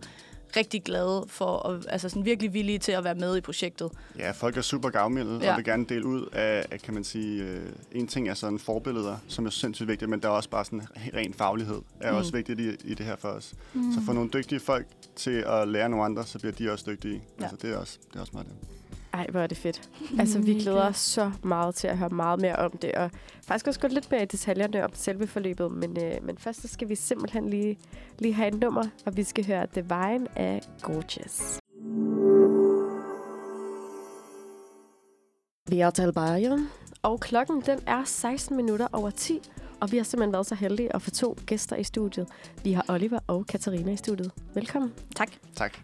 rigtig 0.56 0.82
glade 0.82 1.24
for, 1.28 1.68
at, 1.68 1.86
altså 1.88 2.08
sådan 2.08 2.24
virkelig 2.24 2.54
villige 2.54 2.78
til 2.78 2.92
at 2.92 3.04
være 3.04 3.14
med 3.14 3.36
i 3.36 3.40
projektet. 3.40 3.90
Ja, 4.18 4.30
folk 4.30 4.56
er 4.56 4.60
super 4.60 4.90
gavmilde 4.90 5.38
ja. 5.42 5.50
Og 5.50 5.56
vil 5.56 5.64
gerne 5.64 5.84
dele 5.84 6.06
ud 6.06 6.28
af, 6.32 6.64
af 6.70 6.80
kan 6.80 6.94
man 6.94 7.04
sige, 7.04 7.42
øh, 7.42 7.62
en 7.92 8.06
ting 8.06 8.28
er 8.28 8.34
sådan 8.34 8.58
forbilleder, 8.58 9.16
som 9.28 9.46
er 9.46 9.50
sindssygt 9.50 9.88
vigtigt, 9.88 10.10
men 10.10 10.20
der 10.20 10.28
er 10.28 10.32
også 10.32 10.48
bare 10.48 10.64
sådan 10.64 10.82
ren 11.14 11.34
faglighed, 11.34 11.80
er 12.00 12.12
mm. 12.12 12.18
Også 12.18 12.32
vigtigt 12.32 12.60
i, 12.60 12.68
i 12.84 12.94
det 12.94 13.06
her 13.06 13.16
for 13.16 13.28
os. 13.28 13.54
Mm. 13.74 13.92
Så 13.92 14.00
få 14.06 14.12
nogle 14.12 14.30
dygtige 14.30 14.60
folk 14.60 14.86
til 15.16 15.44
at 15.46 15.68
lære 15.68 15.88
nogle 15.88 16.04
andre, 16.04 16.26
så 16.26 16.38
bliver 16.38 16.52
de 16.52 16.72
også 16.72 16.84
dygtige. 16.88 17.22
Ja. 17.38 17.44
Altså, 17.44 17.56
det 17.62 17.74
er 17.74 17.78
også, 17.78 17.98
det 18.08 18.16
er 18.16 18.20
også 18.20 18.32
meget 18.34 18.46
det. 18.46 18.54
Ej, 19.14 19.26
hvor 19.30 19.40
er 19.40 19.46
det 19.46 19.56
fedt. 19.56 19.90
Altså, 20.20 20.38
vi 20.38 20.54
glæder 20.54 20.88
os 20.88 20.96
så 20.96 21.30
meget 21.42 21.74
til 21.74 21.88
at 21.88 21.98
høre 21.98 22.08
meget 22.08 22.40
mere 22.40 22.56
om 22.56 22.70
det, 22.70 22.92
og 22.92 23.10
faktisk 23.46 23.66
også 23.66 23.80
gå 23.80 23.88
lidt 23.88 24.10
mere 24.10 24.22
i 24.22 24.26
detaljerne 24.26 24.84
om 24.84 24.90
selve 24.94 25.26
forløbet, 25.26 25.72
men, 25.72 25.96
øh, 26.04 26.12
men 26.22 26.38
først 26.38 26.62
så 26.62 26.68
skal 26.68 26.88
vi 26.88 26.94
simpelthen 26.94 27.48
lige, 27.48 27.78
lige 28.18 28.34
have 28.34 28.48
et 28.48 28.60
nummer, 28.60 28.84
og 29.06 29.16
vi 29.16 29.22
skal 29.22 29.46
høre 29.46 29.66
The 29.66 29.82
Vine 29.82 30.38
af 30.38 30.60
Gorgeous. 30.82 31.58
Vi 35.68 35.80
er 35.80 35.90
til 35.90 36.12
Bayern, 36.12 36.68
og 37.02 37.20
klokken 37.20 37.60
den 37.60 37.78
er 37.86 38.04
16 38.04 38.56
minutter 38.56 38.86
over 38.92 39.10
10, 39.10 39.40
og 39.80 39.92
vi 39.92 39.96
har 39.96 40.04
simpelthen 40.04 40.32
været 40.32 40.46
så 40.46 40.54
heldige 40.54 40.94
at 40.94 41.02
få 41.02 41.10
to 41.10 41.36
gæster 41.46 41.76
i 41.76 41.84
studiet. 41.84 42.28
Vi 42.64 42.72
har 42.72 42.84
Oliver 42.88 43.18
og 43.26 43.46
Katarina 43.46 43.92
i 43.92 43.96
studiet. 43.96 44.32
Velkommen. 44.54 44.92
Tak. 45.16 45.30
Tak. 45.56 45.78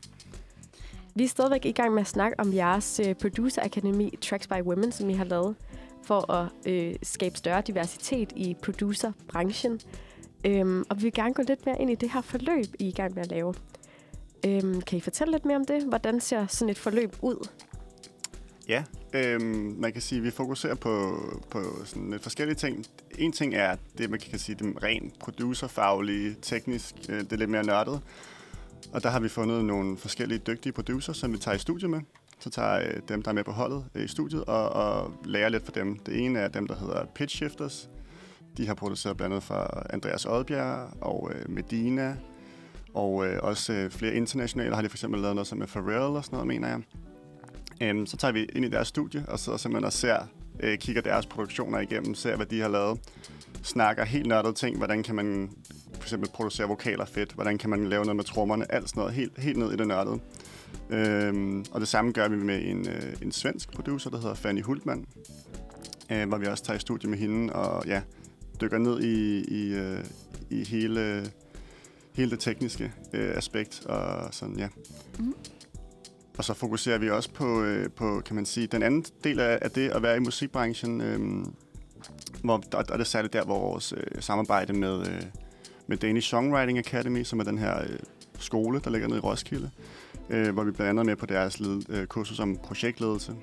Vi 1.14 1.24
er 1.24 1.28
stadigvæk 1.28 1.64
i 1.64 1.72
gang 1.72 1.94
med 1.94 2.00
at 2.00 2.08
snakke 2.08 2.40
om 2.40 2.54
jeres 2.54 3.00
øh, 3.06 3.14
producerakademi 3.14 4.04
Producer 4.04 4.28
Tracks 4.28 4.46
by 4.46 4.62
Women, 4.62 4.92
som 4.92 5.10
I 5.10 5.14
har 5.14 5.24
lavet 5.24 5.56
for 6.02 6.32
at 6.32 6.48
øh, 6.66 6.94
skabe 7.02 7.38
større 7.38 7.62
diversitet 7.66 8.32
i 8.36 8.56
producerbranchen. 8.62 9.80
Øhm, 10.44 10.84
og 10.88 10.96
vi 10.96 11.02
vil 11.02 11.12
gerne 11.12 11.34
gå 11.34 11.42
lidt 11.48 11.66
mere 11.66 11.80
ind 11.80 11.90
i 11.90 11.94
det 11.94 12.10
her 12.10 12.20
forløb, 12.20 12.66
I 12.78 12.84
er 12.84 12.88
i 12.88 12.92
gang 12.92 13.14
med 13.14 13.22
at 13.22 13.30
lave. 13.30 13.54
Øhm, 14.46 14.80
kan 14.80 14.98
I 14.98 15.00
fortælle 15.00 15.32
lidt 15.32 15.44
mere 15.44 15.56
om 15.56 15.64
det? 15.64 15.82
Hvordan 15.82 16.20
ser 16.20 16.46
sådan 16.46 16.70
et 16.70 16.78
forløb 16.78 17.16
ud? 17.22 17.48
Ja, 18.68 18.84
øhm, 19.14 19.76
man 19.78 19.92
kan 19.92 20.02
sige, 20.02 20.18
at 20.18 20.24
vi 20.24 20.30
fokuserer 20.30 20.74
på, 20.74 21.16
på 21.50 21.62
sådan 21.84 22.10
lidt 22.10 22.22
forskellige 22.22 22.56
ting. 22.56 22.86
En 23.18 23.32
ting 23.32 23.54
er 23.54 23.76
det, 23.98 24.10
man 24.10 24.20
kan 24.20 24.38
sige, 24.38 24.56
det 24.56 24.82
rent 24.82 25.18
producerfaglige, 25.18 26.36
teknisk, 26.42 26.94
øh, 27.08 27.20
det 27.20 27.32
er 27.32 27.36
lidt 27.36 27.50
mere 27.50 27.66
nørdet. 27.66 28.00
Og 28.92 29.02
der 29.02 29.10
har 29.10 29.20
vi 29.20 29.28
fundet 29.28 29.64
nogle 29.64 29.96
forskellige 29.96 30.38
dygtige 30.38 30.72
producer, 30.72 31.12
som 31.12 31.32
vi 31.32 31.38
tager 31.38 31.54
i 31.54 31.58
studiet 31.58 31.90
med. 31.90 32.00
Så 32.38 32.50
tager 32.50 32.80
øh, 32.80 33.00
dem, 33.08 33.22
der 33.22 33.30
er 33.30 33.34
med 33.34 33.44
på 33.44 33.52
holdet 33.52 33.84
øh, 33.94 34.04
i 34.04 34.08
studiet, 34.08 34.44
og, 34.44 34.68
og 34.68 35.12
lærer 35.24 35.48
lidt 35.48 35.64
fra 35.64 35.72
dem. 35.74 35.98
Det 35.98 36.24
ene 36.24 36.38
er 36.38 36.48
dem, 36.48 36.66
der 36.66 36.76
hedder 36.76 37.04
Pitch 37.14 37.36
Shifters. 37.36 37.90
De 38.56 38.66
har 38.66 38.74
produceret 38.74 39.16
blandt 39.16 39.34
andet 39.34 39.44
for 39.44 39.86
Andreas 39.90 40.26
Odbjerg 40.26 40.88
og 41.00 41.30
øh, 41.34 41.50
Medina. 41.50 42.16
Og 42.94 43.26
øh, 43.26 43.38
også 43.42 43.72
øh, 43.72 43.90
flere 43.90 44.14
internationale 44.14 44.74
har 44.74 44.82
de 44.82 44.88
for 44.88 44.96
eksempel 44.96 45.20
lavet 45.20 45.34
noget 45.34 45.46
som 45.46 45.58
med 45.58 45.66
Pharrell 45.66 46.16
og 46.16 46.24
sådan 46.24 46.36
noget, 46.36 46.46
mener 46.46 46.68
jeg. 46.68 46.82
Øhm, 47.80 48.06
så 48.06 48.16
tager 48.16 48.32
vi 48.32 48.44
ind 48.44 48.64
i 48.64 48.68
deres 48.68 48.88
studie 48.88 49.24
og 49.28 49.38
sidder 49.38 49.58
simpelthen 49.58 49.84
og 49.84 49.92
ser, 49.92 50.16
øh, 50.60 50.78
kigger 50.78 51.02
deres 51.02 51.26
produktioner 51.26 51.78
igennem, 51.80 52.14
ser 52.14 52.36
hvad 52.36 52.46
de 52.46 52.60
har 52.60 52.68
lavet, 52.68 53.00
snakker 53.62 54.04
helt 54.04 54.26
nørdede 54.26 54.52
ting, 54.52 54.76
hvordan 54.76 55.02
kan 55.02 55.14
man 55.14 55.50
for 56.00 56.06
eksempel 56.06 56.30
producere 56.30 56.68
vokaler 56.68 57.04
fedt, 57.04 57.32
hvordan 57.32 57.58
kan 57.58 57.70
man 57.70 57.88
lave 57.88 58.04
noget 58.04 58.16
med 58.16 58.24
trommerne, 58.24 58.72
alt 58.72 58.88
sådan 58.88 59.00
noget, 59.00 59.14
helt, 59.14 59.38
helt 59.38 59.58
ned 59.58 59.72
i 59.72 59.76
det 59.76 59.86
nørdede. 59.86 60.20
Øhm, 60.90 61.64
og 61.72 61.80
det 61.80 61.88
samme 61.88 62.12
gør 62.12 62.28
vi 62.28 62.36
med 62.36 62.62
en, 62.62 62.88
øh, 62.88 63.12
en 63.22 63.32
svensk 63.32 63.72
producer, 63.72 64.10
der 64.10 64.20
hedder 64.20 64.34
Fanny 64.34 64.62
Hultmann, 64.62 65.06
øh, 66.12 66.28
hvor 66.28 66.38
vi 66.38 66.46
også 66.46 66.64
tager 66.64 66.76
i 66.76 66.80
studie 66.80 67.10
med 67.10 67.18
hende 67.18 67.52
og 67.52 67.86
ja, 67.86 68.02
dykker 68.60 68.78
ned 68.78 69.00
i, 69.00 69.44
i, 69.44 69.74
øh, 69.74 70.04
i 70.50 70.64
hele, 70.64 71.30
hele 72.12 72.30
det 72.30 72.40
tekniske 72.40 72.92
øh, 73.12 73.36
aspekt 73.36 73.86
og 73.86 74.34
sådan, 74.34 74.58
ja. 74.58 74.68
Mhm. 75.18 75.34
Og 76.38 76.44
så 76.44 76.54
fokuserer 76.54 76.98
vi 76.98 77.10
også 77.10 77.30
på, 77.30 77.62
øh, 77.62 77.90
på 77.90 78.22
kan 78.24 78.36
man 78.36 78.46
sige, 78.46 78.66
den 78.66 78.82
anden 78.82 79.04
del 79.24 79.40
af, 79.40 79.58
af 79.62 79.70
det 79.70 79.88
at 79.88 80.02
være 80.02 80.16
i 80.16 80.20
musikbranchen, 80.20 81.00
øh, 81.00 81.46
hvor, 82.42 82.54
og, 82.54 82.62
og 82.72 82.98
det 82.98 83.00
er 83.00 83.04
særligt 83.04 83.32
der, 83.32 83.44
hvor 83.44 83.58
vores 83.58 83.94
øh, 83.96 84.22
samarbejde 84.22 84.72
med, 84.72 85.00
øh, 85.00 85.22
med 85.90 85.98
Danish 85.98 86.28
Songwriting 86.28 86.78
Academy, 86.78 87.22
som 87.22 87.40
er 87.40 87.44
den 87.44 87.58
her 87.58 87.82
øh, 87.82 87.98
skole, 88.38 88.80
der 88.84 88.90
ligger 88.90 89.08
nede 89.08 89.18
i 89.18 89.20
Roskilde, 89.20 89.70
øh, 90.28 90.50
hvor 90.50 90.64
vi 90.64 90.70
blandt 90.70 90.90
andet 90.90 91.06
med 91.06 91.16
på 91.16 91.26
deres 91.26 91.60
led, 91.60 91.82
øh, 91.88 92.06
kursus 92.06 92.40
om 92.40 92.56
projektledelse. 92.56 93.34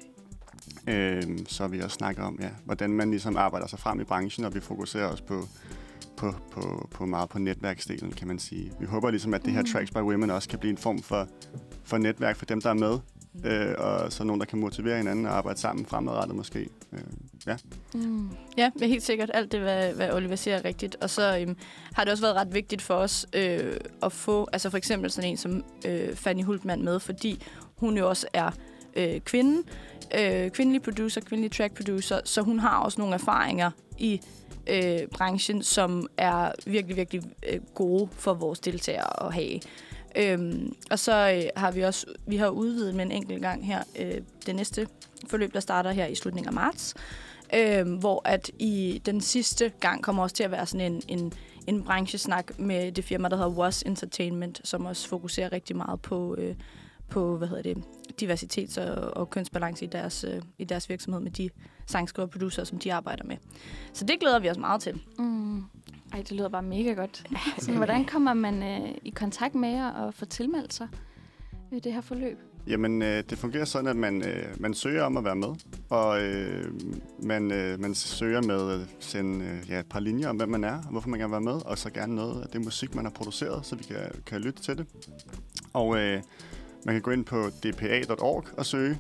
Øh, 0.87 1.23
så 1.47 1.67
vi 1.67 1.81
også 1.81 1.95
snakker 1.95 2.23
om, 2.23 2.39
ja, 2.41 2.49
hvordan 2.65 2.89
man 2.89 3.09
ligesom 3.09 3.37
arbejder 3.37 3.67
sig 3.67 3.79
frem 3.79 3.99
i 3.99 4.03
branchen, 4.03 4.45
og 4.45 4.55
vi 4.55 4.59
fokuserer 4.59 5.05
også 5.05 5.23
på, 5.23 5.47
på, 6.17 6.35
på, 6.51 6.89
på 6.91 7.05
meget 7.05 7.29
på 7.29 7.39
netværksdelen, 7.39 8.11
kan 8.11 8.27
man 8.27 8.39
sige. 8.39 8.71
Vi 8.79 8.85
håber 8.85 9.11
ligesom, 9.11 9.33
at 9.33 9.45
det 9.45 9.53
her 9.53 9.61
Mm. 9.61 9.67
Tracks 9.67 9.91
by 9.91 9.97
Women 9.97 10.29
også 10.29 10.49
kan 10.49 10.59
blive 10.59 10.71
en 10.71 10.77
form 10.77 11.01
for, 11.01 11.27
for 11.83 11.97
netværk 11.97 12.35
for 12.35 12.45
dem, 12.45 12.61
der 12.61 12.69
er 12.69 12.73
med 12.73 12.99
øh, 13.43 13.75
og 13.77 14.13
så 14.13 14.23
nogen, 14.23 14.39
der 14.39 14.45
kan 14.45 14.59
motivere 14.59 14.97
hinanden 14.97 15.25
og 15.25 15.31
arbejde 15.31 15.59
sammen 15.59 15.85
fremadrettet 15.85 16.35
måske. 16.35 16.69
Øh, 16.93 16.99
ja. 17.47 17.57
Mm. 17.93 18.29
Ja, 18.57 18.71
men 18.79 18.89
helt 18.89 19.03
sikkert. 19.03 19.31
Alt 19.33 19.51
det, 19.51 19.59
hvad, 19.59 19.93
hvad 19.93 20.13
Oliver 20.13 20.35
siger, 20.35 20.57
er 20.57 20.65
rigtigt. 20.65 20.95
Og 21.01 21.09
så 21.09 21.37
øhm, 21.39 21.57
har 21.93 22.03
det 22.03 22.11
også 22.11 22.23
været 22.23 22.35
ret 22.35 22.53
vigtigt 22.53 22.81
for 22.81 22.93
os 22.93 23.25
øh, 23.33 23.77
at 24.03 24.11
få, 24.11 24.47
altså 24.53 24.69
for 24.69 24.77
eksempel 24.77 25.11
sådan 25.11 25.29
en 25.29 25.37
som 25.37 25.63
øh, 25.85 26.15
Fanny 26.15 26.43
Hultmann 26.43 26.83
med, 26.83 26.99
fordi 26.99 27.43
hun 27.75 27.97
jo 27.97 28.09
også 28.09 28.27
er 28.33 28.51
øh, 28.95 29.19
kvinde, 29.19 29.63
øh, 30.19 30.51
kvindelig 30.51 30.81
producer, 30.81 31.21
kvindelig 31.21 31.51
track 31.51 31.73
producer, 31.73 32.19
så 32.23 32.41
hun 32.41 32.59
har 32.59 32.79
også 32.79 33.01
nogle 33.01 33.13
erfaringer 33.13 33.71
i 33.97 34.21
øh, 34.69 35.07
branchen, 35.11 35.63
som 35.63 36.07
er 36.17 36.51
virkelig, 36.65 36.97
virkelig 36.97 37.23
øh, 37.49 37.59
gode 37.75 38.09
for 38.11 38.33
vores 38.33 38.59
deltagere 38.59 39.25
at 39.27 39.33
have. 39.33 39.59
Øhm, 40.15 40.75
og 40.91 40.99
så 40.99 41.31
øh, 41.35 41.61
har 41.61 41.71
vi 41.71 41.81
også 41.81 42.05
vi 42.25 42.37
har 42.37 42.49
udvidet 42.49 42.95
med 42.95 43.05
en 43.05 43.11
enkelt 43.11 43.41
gang 43.41 43.65
her 43.65 43.83
øh, 43.99 44.21
det 44.45 44.55
næste 44.55 44.87
forløb, 45.27 45.53
der 45.53 45.59
starter 45.59 45.91
her 45.91 46.05
i 46.05 46.15
slutningen 46.15 46.47
af 46.47 46.53
marts, 46.53 46.95
Øhm, 47.55 47.95
hvor 47.95 48.21
at 48.25 48.51
i 48.59 49.01
den 49.05 49.21
sidste 49.21 49.71
gang 49.79 50.03
kommer 50.03 50.23
også 50.23 50.35
til 50.35 50.43
at 50.43 50.51
være 50.51 50.65
sådan 50.65 50.93
en, 50.93 51.01
en, 51.07 51.33
en 51.67 51.83
branchesnak 51.83 52.59
med 52.59 52.91
det 52.91 53.03
firma, 53.03 53.29
der 53.29 53.35
hedder 53.35 53.51
Was 53.51 53.81
Entertainment, 53.81 54.61
som 54.63 54.85
også 54.85 55.07
fokuserer 55.07 55.51
rigtig 55.51 55.75
meget 55.75 56.01
på, 56.01 56.35
øh, 56.37 56.55
på 57.09 57.37
hvad 57.37 57.47
hedder 57.47 57.63
det, 57.63 57.83
diversitet 58.19 58.77
og, 58.77 59.17
og 59.17 59.29
kønsbalance 59.29 59.85
i 59.85 59.87
deres, 59.87 60.23
øh, 60.23 60.41
i 60.57 60.63
deres 60.63 60.89
virksomhed 60.89 61.21
med 61.21 61.31
de 61.31 61.49
sangskriver 61.85 62.25
og 62.25 62.31
producer, 62.31 62.63
som 62.63 62.79
de 62.79 62.93
arbejder 62.93 63.23
med. 63.23 63.37
Så 63.93 64.05
det 64.05 64.19
glæder 64.19 64.39
vi 64.39 64.49
os 64.49 64.57
meget 64.57 64.81
til. 64.81 65.01
Mm. 65.19 65.63
Ej, 66.13 66.19
det 66.21 66.31
lyder 66.31 66.49
bare 66.49 66.63
mega 66.63 66.93
godt. 66.93 67.23
Så, 67.59 67.71
hvordan 67.71 68.05
kommer 68.05 68.33
man 68.33 68.63
øh, 68.63 68.89
i 69.03 69.09
kontakt 69.09 69.55
med 69.55 69.69
jer 69.69 69.89
og 69.89 70.13
får 70.13 70.25
tilmeldt 70.25 70.73
sig 70.73 70.87
i 71.71 71.79
det 71.79 71.93
her 71.93 72.01
forløb? 72.01 72.37
Jamen, 72.67 73.01
øh, 73.01 73.23
det 73.29 73.37
fungerer 73.37 73.65
sådan, 73.65 73.87
at 73.89 73.95
man, 73.95 74.23
øh, 74.23 74.61
man 74.61 74.73
søger 74.73 75.03
om 75.03 75.17
at 75.17 75.23
være 75.23 75.35
med, 75.35 75.47
og 75.89 76.21
øh, 76.21 76.71
man, 77.23 77.51
øh, 77.51 77.79
man 77.79 77.95
søger 77.95 78.41
med 78.41 78.71
at 78.71 78.79
sende 78.99 79.45
øh, 79.45 79.69
ja, 79.69 79.79
et 79.79 79.85
par 79.85 79.99
linjer 79.99 80.29
om, 80.29 80.37
hvem 80.37 80.49
man 80.49 80.63
er, 80.63 80.77
og 80.77 80.91
hvorfor 80.91 81.09
man 81.09 81.19
gerne 81.19 81.29
vil 81.29 81.45
være 81.45 81.53
med, 81.53 81.65
og 81.65 81.77
så 81.77 81.89
gerne 81.89 82.15
noget 82.15 82.41
af 82.41 82.49
det 82.49 82.61
musik, 82.61 82.95
man 82.95 83.05
har 83.05 83.11
produceret, 83.11 83.65
så 83.65 83.75
vi 83.75 83.83
kan, 83.83 83.97
kan 84.25 84.41
lytte 84.41 84.61
til 84.61 84.77
det. 84.77 84.85
Og 85.73 85.97
øh, 85.97 86.21
man 86.85 86.95
kan 86.95 87.01
gå 87.01 87.11
ind 87.11 87.25
på 87.25 87.49
dpa.org 87.63 88.45
og 88.57 88.65
søge. 88.65 88.99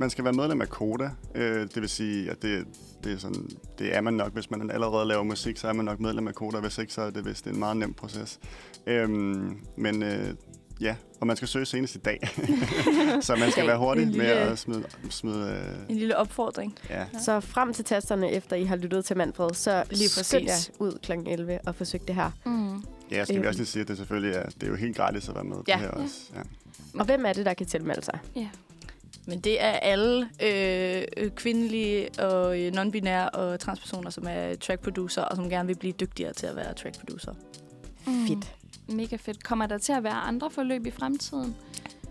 Man 0.00 0.10
skal 0.10 0.24
være 0.24 0.32
medlem 0.32 0.60
af 0.60 0.68
Koda, 0.68 1.10
øh, 1.34 1.60
det 1.60 1.76
vil 1.80 1.88
sige, 1.88 2.30
at 2.30 2.42
det, 2.42 2.64
det, 3.04 3.12
er 3.12 3.18
sådan, 3.18 3.48
det 3.78 3.96
er 3.96 4.00
man 4.00 4.14
nok, 4.14 4.32
hvis 4.32 4.50
man 4.50 4.70
allerede 4.70 5.08
laver 5.08 5.22
musik, 5.22 5.56
så 5.58 5.68
er 5.68 5.72
man 5.72 5.84
nok 5.84 6.00
medlem 6.00 6.28
af 6.28 6.34
Koda, 6.34 6.60
hvis 6.60 6.78
ikke, 6.78 6.92
så 6.92 7.02
er 7.02 7.10
det 7.10 7.24
vist 7.26 7.46
en 7.46 7.58
meget 7.58 7.76
nem 7.76 7.94
proces. 7.94 8.38
Øhm, 8.86 9.60
men 9.76 10.02
øh, 10.02 10.34
ja, 10.80 10.96
og 11.20 11.26
man 11.26 11.36
skal 11.36 11.48
søge 11.48 11.66
senest 11.66 11.94
i 11.94 11.98
dag. 11.98 12.28
så 13.20 13.36
man 13.36 13.50
skal 13.50 13.66
være 13.66 13.78
hurtig 13.78 14.02
En 14.02 14.08
med 14.08 14.16
lille- 14.16 14.32
at 14.34 14.58
smide... 14.58 14.84
smide 15.10 15.50
øh, 15.50 15.90
En 15.90 15.96
lille 15.96 16.16
opfordring. 16.16 16.74
ja. 16.90 17.04
Så 17.24 17.40
frem 17.40 17.72
til 17.72 17.84
tasterne, 17.84 18.30
efter 18.32 18.56
I 18.56 18.64
har 18.64 18.76
lyttet 18.76 19.04
til 19.04 19.16
Manfred, 19.16 19.54
så 19.54 19.84
Lige 19.90 20.10
præcis. 20.16 20.70
ud 20.78 20.98
kl. 21.02 21.12
11 21.26 21.58
og 21.66 21.74
forsøg 21.74 22.00
det 22.08 22.14
her. 22.14 22.30
Mm. 22.46 22.82
ja, 23.10 23.24
skal 23.24 23.34
vi 23.36 23.38
Øhm. 23.40 23.48
også 23.48 23.58
lige 23.60 23.66
sige, 23.66 23.82
at 23.82 23.88
det 23.88 23.96
selvfølgelig 23.96 24.34
er, 24.36 24.44
det 24.46 24.62
er 24.62 24.66
jo 24.68 24.74
helt 24.74 24.96
gratis 24.96 25.28
at 25.28 25.34
være 25.34 25.44
med. 25.44 25.56
Ja. 25.68 25.72
Det 25.72 25.80
her 25.80 25.86
Ja. 25.96 26.02
også. 26.02 26.14
Ja. 26.34 26.40
Og 27.00 27.04
hvem 27.06 27.24
er 27.26 27.32
det, 27.32 27.46
der 27.46 27.54
kan 27.54 27.66
tilmelde 27.66 28.02
sig? 28.02 28.18
Men 29.28 29.40
det 29.40 29.62
er 29.62 29.70
alle 29.70 30.28
øh, 30.42 31.02
øh, 31.16 31.30
kvindelige 31.30 32.08
og 32.18 32.60
øh, 32.60 32.72
non-binære 32.72 33.28
og 33.30 33.60
transpersoner, 33.60 34.10
som 34.10 34.26
er 34.28 34.54
track 34.54 34.80
producer 34.80 35.22
og 35.22 35.36
som 35.36 35.50
gerne 35.50 35.66
vil 35.66 35.76
blive 35.76 35.92
dygtigere 35.92 36.32
til 36.32 36.46
at 36.46 36.56
være 36.56 36.74
track 36.74 36.98
producer. 36.98 37.32
Mm. 38.06 38.26
Fedt. 38.26 38.54
Mega 38.88 39.16
fedt. 39.16 39.44
Kommer 39.44 39.66
der 39.66 39.78
til 39.78 39.92
at 39.92 40.02
være 40.04 40.12
andre 40.12 40.50
forløb 40.50 40.86
i 40.86 40.90
fremtiden? 40.90 41.56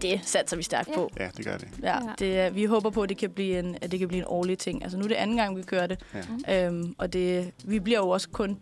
Det 0.02 0.20
satser 0.24 0.58
vi 0.58 0.64
stærkt 0.64 0.90
Ja. 0.90 0.96
på. 0.96 1.12
ja, 1.20 1.30
det 1.38 1.46
gør 1.46 1.58
det. 1.58 1.68
Ja, 1.84 2.00
det, 2.20 2.56
vi 2.56 2.66
håber 2.66 2.90
på, 2.90 3.02
at 3.02 3.10
det 3.10 3.18
kan 3.18 3.30
blive 3.30 3.60
en, 3.60 3.78
at 3.82 3.92
det 3.92 4.00
kan 4.00 4.08
blive 4.08 4.20
en 4.20 4.28
årlig 4.28 4.58
ting. 4.58 4.84
Altså 4.84 4.98
nu 4.98 5.04
er 5.04 5.08
det 5.08 5.16
anden 5.16 5.38
gang, 5.38 5.58
vi 5.58 5.62
kører 5.62 5.88
det. 5.88 6.00
Ja. 6.48 6.66
Øhm, 6.68 6.96
og 6.98 7.14
det, 7.14 7.52
vi 7.66 7.80
bliver 7.80 8.00
jo 8.00 8.10
også 8.10 8.30
kun 8.30 8.58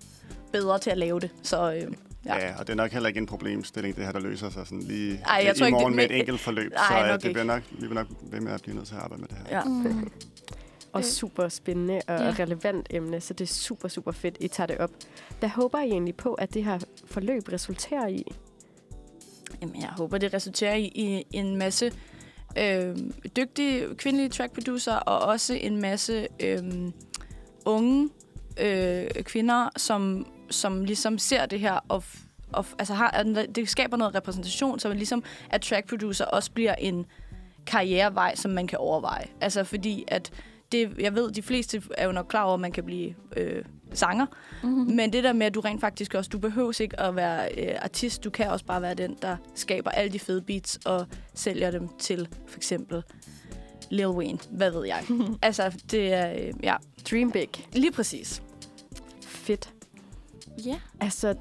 bedre 0.52 0.80
til 0.80 0.90
at 0.90 0.98
lave 0.98 1.20
det. 1.20 1.30
Så 1.44 1.74
øh, 1.74 1.92
Ja. 2.26 2.36
Ja. 2.48 2.56
og 2.60 2.68
det 2.68 2.74
er 2.74 2.78
nok 2.78 2.92
heller 2.92 3.08
ikke 3.08 3.18
en 3.18 3.26
problemstilling, 3.26 3.96
det 3.96 4.06
her, 4.06 4.12
der 4.12 4.20
løser 4.20 4.50
sig 4.50 4.68
sådan 4.68 4.82
lige 4.84 5.22
Ej, 5.28 5.42
jeg 5.46 5.56
i 5.56 5.60
tror 5.60 5.66
ikke, 5.66 5.76
morgen 5.78 5.94
det- 5.94 5.96
med 5.96 6.06
et 6.06 6.20
enkelt 6.20 6.40
forløb. 6.40 6.72
Nej, 6.72 7.02
så 7.02 7.08
nok 7.12 7.22
det 7.22 7.34
bliver 7.34 7.56
ikke. 7.56 7.72
nok, 7.72 7.82
vi 7.82 7.88
vil 7.88 7.96
nok 7.96 8.08
ved 8.22 8.40
med 8.40 8.52
at 8.52 8.62
blive 8.62 8.76
nødt 8.76 8.88
til 8.88 8.96
at 8.96 9.02
arbejde 9.02 9.22
med 9.22 9.30
det 9.30 9.38
her. 9.38 9.58
ja. 9.58 9.64
Mm. 9.64 10.12
Og 10.94 11.04
super 11.04 11.48
spændende 11.50 12.02
og 12.08 12.20
Ja. 12.20 12.36
relevant 12.40 12.88
emne, 12.90 13.22
så 13.22 13.34
det 13.34 13.44
er 13.50 13.54
super, 13.54 13.88
super 13.88 14.12
fedt, 14.12 14.38
I 14.40 14.48
tager 14.48 14.68
det 14.68 14.78
op. 14.78 14.92
Hvad 15.40 15.50
håber 15.50 15.80
I 15.80 15.88
egentlig 15.90 16.16
på, 16.16 16.34
at 16.34 16.54
det 16.54 16.64
her 16.64 16.80
forløb 17.06 17.52
resulterer 17.54 18.08
i? 18.08 18.24
Jamen, 19.62 19.82
jeg 19.82 19.90
håber, 19.90 20.18
det 20.18 20.34
resulterer 20.34 20.76
i, 20.76 20.86
i 20.96 21.24
en 21.32 21.56
masse 21.58 21.92
øh, 22.58 22.98
dygtige 23.38 23.96
kvindelige 23.96 24.30
track 24.30 24.54
producer 24.54 24.96
og 24.96 25.20
også 25.20 25.54
en 25.54 25.82
masse 25.82 26.28
øh, 26.40 26.64
unge 27.66 28.10
øh, 28.60 29.08
kvinder, 29.24 29.70
som, 29.78 30.28
som 30.50 30.84
ligesom 30.86 31.18
ser 31.18 31.46
det 31.46 31.60
her 31.60 31.80
og, 31.88 32.04
og 32.54 32.66
altså 32.80 32.94
har, 32.94 33.24
det 33.56 33.70
skaber 33.70 33.98
noget 33.98 34.16
repræsentation, 34.16 34.80
så 34.80 34.88
man 34.88 34.98
ligesom 34.98 35.24
at 35.50 35.62
track 35.62 35.88
producer 35.90 36.26
også 36.26 36.52
bliver 36.52 36.76
en 36.76 37.06
karrierevej, 37.66 38.36
som 38.36 38.52
man 38.52 38.68
kan 38.68 38.80
overveje. 38.80 39.28
Altså 39.42 39.64
fordi 39.64 40.04
at 40.08 40.32
det, 40.72 40.92
jeg 41.00 41.16
ved, 41.16 41.32
de 41.32 41.42
fleste 41.42 41.82
er 41.98 42.06
jo 42.06 42.12
nok 42.12 42.26
klar 42.30 42.44
over, 42.44 42.54
at 42.54 42.60
man 42.60 42.72
kan 42.72 42.84
blive 42.84 43.14
øh, 43.38 43.64
sanger, 43.94 44.26
Mm. 44.64 44.70
men 44.70 45.14
det 45.14 45.24
der 45.24 45.34
med, 45.34 45.46
at 45.46 45.54
du 45.54 45.60
rent 45.60 45.82
faktisk 45.82 46.14
også, 46.14 46.30
du 46.30 46.38
behøver 46.40 46.82
ikke 46.82 47.00
at 47.00 47.16
være 47.16 47.50
øh, 47.58 47.76
artist, 47.82 48.24
du 48.24 48.30
kan 48.30 48.48
også 48.50 48.66
bare 48.66 48.82
være 48.82 48.94
den, 48.94 49.18
der 49.22 49.38
skaber 49.56 49.92
alle 49.92 50.12
de 50.14 50.20
fede 50.20 50.42
beats 50.42 50.80
og 50.86 51.06
sælger 51.34 51.72
dem 51.72 51.88
til 52.00 52.28
for 52.48 52.58
eksempel 52.58 53.04
Lil 53.90 54.08
Wayne, 54.08 54.40
hvad 54.50 54.72
ved 54.72 54.86
jeg. 54.86 55.04
altså, 55.42 55.82
det 55.92 56.14
er, 56.14 56.34
øh, 56.34 56.54
ja, 56.64 56.76
Dream 57.12 57.32
big. 57.32 57.50
lige 57.74 57.92
præcis. 57.92 58.42
Fedt. 59.22 59.70
Ja. 60.66 60.76
Altså, 61.00 61.36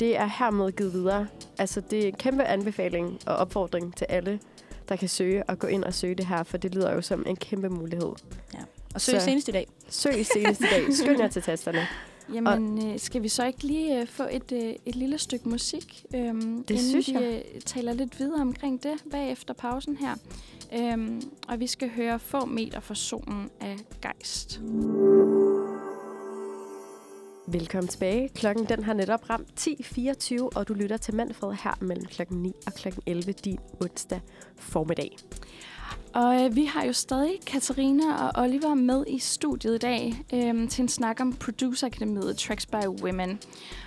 det 0.00 0.16
er 0.16 0.26
hermed 0.38 0.72
givet 0.72 0.92
videre. 0.92 1.26
Altså, 1.58 1.80
det 1.80 2.04
er 2.04 2.08
en 2.08 2.14
kæmpe 2.14 2.44
anbefaling 2.44 3.18
og 3.26 3.36
opfordring 3.36 3.96
til 3.96 4.06
alle, 4.08 4.40
der 4.88 4.96
kan 4.96 5.08
søge 5.08 5.44
og 5.44 5.58
gå 5.58 5.66
ind 5.66 5.84
og 5.84 5.94
søge 5.94 6.14
det 6.14 6.26
her, 6.26 6.42
for 6.42 6.56
det 6.56 6.74
lyder 6.74 6.92
jo 6.94 7.00
som 7.02 7.24
en 7.26 7.36
kæmpe 7.36 7.68
mulighed. 7.68 8.12
Og 8.94 9.00
søg 9.00 9.20
Så- 9.20 9.24
senest 9.24 9.48
i 9.48 9.50
dag. 9.50 9.66
Søg 9.88 10.26
senest 10.26 10.60
i 10.60 10.64
dag. 10.64 10.82
Skynd 11.02 11.20
jer 11.20 11.28
til 11.28 11.42
tasterne. 11.42 11.86
Jamen, 12.34 12.90
øh, 12.92 12.98
skal 12.98 13.22
vi 13.22 13.28
så 13.28 13.46
ikke 13.46 13.62
lige 13.62 14.00
øh, 14.00 14.06
få 14.06 14.22
et, 14.30 14.52
øh, 14.52 14.74
et 14.86 14.96
lille 14.96 15.18
stykke 15.18 15.48
musik, 15.48 16.04
øhm, 16.14 16.40
inden 16.70 16.78
synes 16.78 17.08
vi 17.08 17.14
øh, 17.24 17.40
taler 17.66 17.92
lidt 17.92 18.18
videre 18.20 18.40
omkring 18.40 18.82
det 18.82 18.92
bagefter 19.10 19.54
pausen 19.54 19.96
her. 19.96 20.14
Øhm, 20.72 21.22
og 21.48 21.60
vi 21.60 21.66
skal 21.66 21.90
høre 21.90 22.18
Få 22.18 22.44
meter 22.44 22.80
fra 22.80 22.94
solen 22.94 23.50
af 23.60 23.76
Geist. 24.02 24.60
Velkommen 27.46 27.88
tilbage. 27.88 28.28
Klokken 28.28 28.64
den 28.64 28.84
har 28.84 28.92
netop 28.94 29.30
ramt 29.30 29.48
10.24, 29.60 30.42
og 30.56 30.68
du 30.68 30.74
lytter 30.74 30.96
til 30.96 31.14
Manfred 31.14 31.52
her 31.52 31.78
mellem 31.80 32.06
klokken 32.06 32.42
9 32.42 32.52
og 32.66 32.74
klokken 32.74 33.02
11 33.06 33.32
din 33.32 33.58
onsdag 33.80 34.20
formiddag. 34.56 35.16
Og 36.14 36.44
øh, 36.44 36.56
vi 36.56 36.64
har 36.64 36.84
jo 36.84 36.92
stadig 36.92 37.40
Katarina 37.46 38.14
og 38.14 38.42
Oliver 38.42 38.74
med 38.74 39.04
i 39.06 39.18
studiet 39.18 39.74
i 39.74 39.78
dag 39.78 40.24
øh, 40.34 40.68
til 40.68 40.82
en 40.82 40.88
snak 40.88 41.20
om 41.20 41.32
Producer 41.32 41.86
Academy 41.86 42.20
Tracks 42.20 42.66
by 42.66 42.86
Women. 43.02 43.40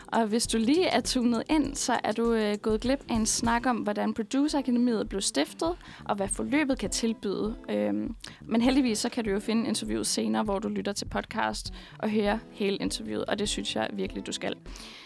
Og 0.08 0.28
hvis 0.28 0.48
du 0.48 0.58
lige 0.58 0.88
er 0.88 1.02
tunet 1.02 1.44
ind, 1.50 1.76
så 1.76 2.00
er 2.04 2.12
du 2.12 2.34
øh, 2.34 2.58
gået 2.58 2.82
glip 2.82 3.04
af 3.10 3.16
en 3.16 3.26
snak 3.26 3.66
om, 3.66 3.78
hvordan 3.78 4.14
Producer 4.14 4.60
Akademiet 4.60 5.10
blev 5.10 5.22
stiftet, 5.22 5.76
og 6.06 6.16
hvad 6.16 6.28
forløbet 6.28 6.80
kan 6.80 6.90
tilbyde. 6.90 7.56
Øhm, 7.70 8.16
men 8.42 8.62
heldigvis 8.62 9.00
så 9.00 9.10
kan 9.10 9.24
du 9.24 9.30
jo 9.30 9.40
finde 9.40 9.68
interviewet 9.68 10.08
senere, 10.08 10.44
hvor 10.44 10.60
du 10.60 10.68
lytter 10.68 10.94
til 10.94 11.06
podcast 11.06 11.74
og 12.00 12.10
høre 12.10 12.40
hele 12.52 12.78
interviewet, 12.78 13.26
og 13.26 13.40
det 13.40 13.50
synes 13.50 13.76
jeg 13.76 13.90
virkelig, 13.94 14.28
du 14.28 14.32
skal. 14.32 14.56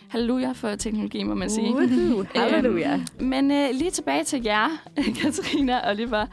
Halleluja 0.07 0.51
for 0.51 0.75
teknologi, 0.75 1.23
må 1.23 1.33
man 1.33 1.49
sige. 1.49 1.73
Woohoo, 1.73 2.25
halleluja. 2.35 2.93
Øhm, 2.93 3.27
men 3.27 3.51
øh, 3.51 3.69
lige 3.73 3.91
tilbage 3.91 4.23
til 4.23 4.43
jer, 4.43 4.69
Katarina 5.21 5.79
og 5.79 5.89
Oliver. 5.89 6.25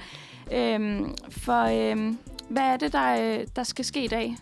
Øhm, 0.52 1.14
for 1.30 1.90
øhm, 1.90 2.18
hvad 2.48 2.62
er 2.62 2.76
det, 2.76 2.92
der, 2.92 3.38
øh, 3.40 3.46
der 3.56 3.62
skal 3.62 3.84
ske 3.84 4.04
i 4.04 4.08
dag? 4.08 4.36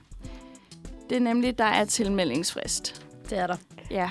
Det 1.10 1.16
er 1.16 1.20
nemlig, 1.20 1.58
der 1.58 1.64
er 1.64 1.84
tilmeldingsfrist. 1.84 3.06
Det 3.30 3.38
er 3.38 3.46
der. 3.46 3.56
Ja, 3.90 4.10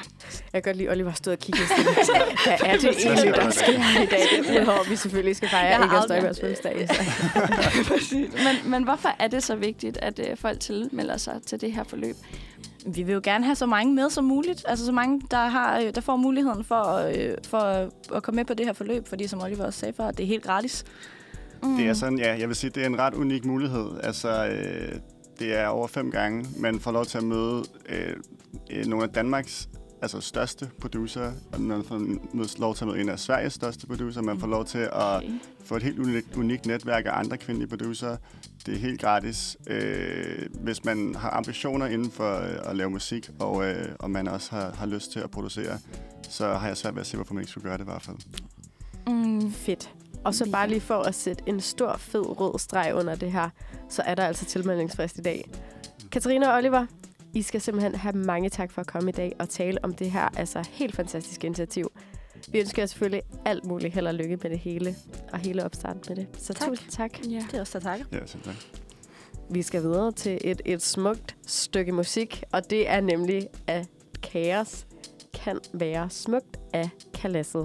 Jeg 0.54 0.54
kan 0.54 0.62
godt 0.62 0.78
lide, 0.78 0.90
at 0.90 0.94
Oliver 0.96 1.14
stod 1.14 1.34
og 1.34 1.40
kiggede 1.40 1.68
sådan. 1.68 1.86
Hvad 2.46 2.70
er 2.70 2.78
det 2.78 3.06
egentlig, 3.06 3.34
der 3.36 3.50
sker 3.50 4.02
i 4.04 4.06
dag? 4.06 4.62
Udover, 4.62 4.90
vi 4.90 4.96
selvfølgelig 4.96 5.36
skal 5.36 5.50
fejre 5.50 5.84
Inger 5.84 6.02
Støjbergs 6.02 6.40
fødselsdag. 6.40 6.88
Men, 8.46 8.72
men 8.72 8.84
hvorfor 8.84 9.10
er 9.20 9.28
det 9.28 9.44
så 9.44 9.56
vigtigt, 9.56 9.98
at 10.02 10.20
øh, 10.20 10.38
folk 10.38 10.60
tilmelder 10.60 11.18
sig 11.18 11.42
til 11.46 11.62
det 11.62 11.72
her 11.74 11.84
forløb? 11.84 12.16
Vi 12.86 13.04
vil 13.04 13.14
jo 13.14 13.22
gerne 13.24 13.46
have 13.46 13.56
så 13.56 13.66
mange 13.66 13.94
med 13.94 14.10
som 14.10 14.24
muligt. 14.24 14.66
Altså 14.68 14.86
så 14.86 14.92
mange, 14.92 15.22
der, 15.32 15.48
har, 15.48 15.80
øh, 15.80 15.96
der 15.96 16.02
får 16.02 16.16
muligheden 16.16 16.64
for, 16.64 16.96
øh, 16.96 17.38
for 17.48 17.90
at 18.16 18.24
komme 18.24 18.36
med 18.36 18.46
på 18.46 18.54
det 18.54 18.66
her 18.66 18.74
forløb. 18.74 19.08
Fordi 19.08 19.28
som 19.28 19.42
Oliver 19.42 19.66
også 19.66 19.80
sagde 19.80 19.94
før, 19.98 20.12
det 20.12 20.24
er 20.24 20.28
helt 20.28 20.44
gratis. 20.44 20.84
Mm. 21.64 21.78
Det 21.78 21.88
er 21.88 21.94
sådan, 21.94 22.20
ja, 22.20 22.40
jeg 22.40 22.48
vil 22.48 22.56
sige, 22.56 22.70
det 22.70 22.84
er 22.84 22.88
en 22.88 23.00
ret 23.00 23.14
unik 23.14 23.46
mulighed. 23.46 23.88
Altså, 24.04 24.46
øh, 24.48 25.00
det 25.40 25.56
er 25.60 25.68
over 25.68 25.88
fem 25.88 26.12
gange, 26.12 26.46
man 26.60 26.80
får 26.80 26.92
lov 26.92 27.06
til 27.06 27.18
at 27.18 27.24
møde 27.24 27.64
øh, 27.90 28.16
øh, 28.72 28.86
nogle 28.86 29.04
af 29.06 29.10
Danmarks 29.10 29.70
altså 30.02 30.22
største 30.22 30.70
producer, 30.82 31.32
og 31.54 31.62
man 31.62 31.84
får 31.84 32.60
lov 32.60 32.76
til 32.76 32.84
at 32.84 32.88
møde 32.88 33.02
en 33.02 33.10
af 33.10 33.20
Sveriges 33.20 33.54
største 33.54 33.88
producer. 33.88 34.22
Man 34.22 34.40
får 34.40 34.48
lov 34.48 34.66
til 34.66 34.78
at 34.78 34.92
Okay. 34.94 35.30
få 35.66 35.76
et 35.76 35.84
helt 35.84 36.00
unikt, 36.00 36.36
unikt 36.38 36.66
netværk 36.66 37.06
af 37.06 37.12
andre 37.20 37.38
kvindelige 37.38 37.70
producer. 37.70 38.18
Det 38.66 38.74
er 38.74 38.78
helt 38.78 39.02
gratis, 39.02 39.58
øh, 39.68 40.46
hvis 40.62 40.86
man 40.86 41.16
har 41.16 41.30
ambitioner 41.30 41.86
inden 41.86 42.12
for 42.12 42.38
øh, 42.38 42.70
at 42.70 42.76
lave 42.76 42.90
musik, 42.90 43.30
og, 43.40 43.66
øh, 43.66 43.86
og 44.00 44.12
man 44.12 44.28
også 44.28 44.52
har, 44.56 44.72
har 44.72 44.86
lyst 44.86 45.12
til 45.12 45.20
at 45.20 45.32
producere. 45.32 45.78
Så 46.30 46.54
har 46.54 46.68
jeg 46.68 46.78
svært 46.78 46.96
ved 46.96 47.02
at 47.02 47.08
se, 47.08 47.16
hvorfor 47.18 47.34
man 47.34 47.42
ikke 47.42 47.52
skulle 47.52 47.64
gøre 47.70 47.78
det 47.78 47.84
i 47.84 47.86
hvert 47.86 48.02
fald. 48.02 48.18
Mm, 49.08 49.52
Fedt. 49.52 49.90
Og 50.26 50.36
så 50.36 50.52
bare 50.52 50.70
lige 50.70 50.82
for 50.82 50.96
at 50.96 51.16
sætte 51.16 51.44
en 51.48 51.62
stor, 51.62 51.96
fed 51.98 52.40
rød 52.40 52.60
streg 52.60 52.92
under 52.96 53.16
det 53.16 53.32
her, 53.32 53.50
så 53.90 54.02
er 54.06 54.16
der 54.16 54.26
altså 54.26 54.46
tilmeldingsfrist 54.46 55.18
i 55.18 55.22
dag. 55.22 55.50
Katarina 56.12 56.48
og 56.50 56.58
Oliver, 56.58 56.86
I 57.34 57.42
skal 57.42 57.62
simpelthen 57.62 57.96
have 57.96 58.16
mange 58.16 58.50
tak 58.50 58.72
for 58.72 58.82
at 58.82 58.88
komme 58.88 59.10
i 59.10 59.14
dag 59.14 59.36
og 59.40 59.50
tale 59.50 59.80
om 59.84 59.94
det 59.94 60.12
her 60.12 60.30
altså 60.38 60.68
helt 60.72 60.96
fantastiske 60.96 61.48
initiativ. 61.48 61.92
Vi 62.52 62.60
ønsker 62.60 62.82
jer 62.82 62.88
selvfølgelig 62.88 63.22
alt 63.46 63.66
muligt 63.66 63.94
held 63.94 64.08
og 64.08 64.14
lykke 64.14 64.38
med 64.44 64.50
det 64.50 64.60
hele, 64.60 64.96
og 65.34 65.40
hele 65.40 65.66
opstarten 65.66 66.02
med 66.08 66.16
det. 66.16 66.28
Så 66.38 66.54
Tak. 66.54 66.68
tusind 66.68 66.92
tak. 66.92 67.12
ja. 67.30 67.44
Det 67.52 67.54
er 67.54 67.60
også 67.60 67.72
så 67.72 67.80
tak. 67.80 68.00
Ja, 68.12 68.26
så 68.26 68.38
tak. 68.46 68.56
Vi 69.50 69.62
skal 69.62 69.82
videre 69.82 70.12
til 70.12 70.38
et, 70.44 70.62
et 70.66 70.82
smukt 70.82 71.36
stykke 71.48 71.92
musik, 71.92 72.44
og 72.52 72.70
det 72.70 72.90
er 72.90 73.02
nemlig, 73.02 73.48
at 73.68 73.88
kaos 74.24 74.86
kan 75.34 75.60
være 75.74 76.10
smukt 76.10 76.58
af 76.74 76.90
kalasset. 77.14 77.64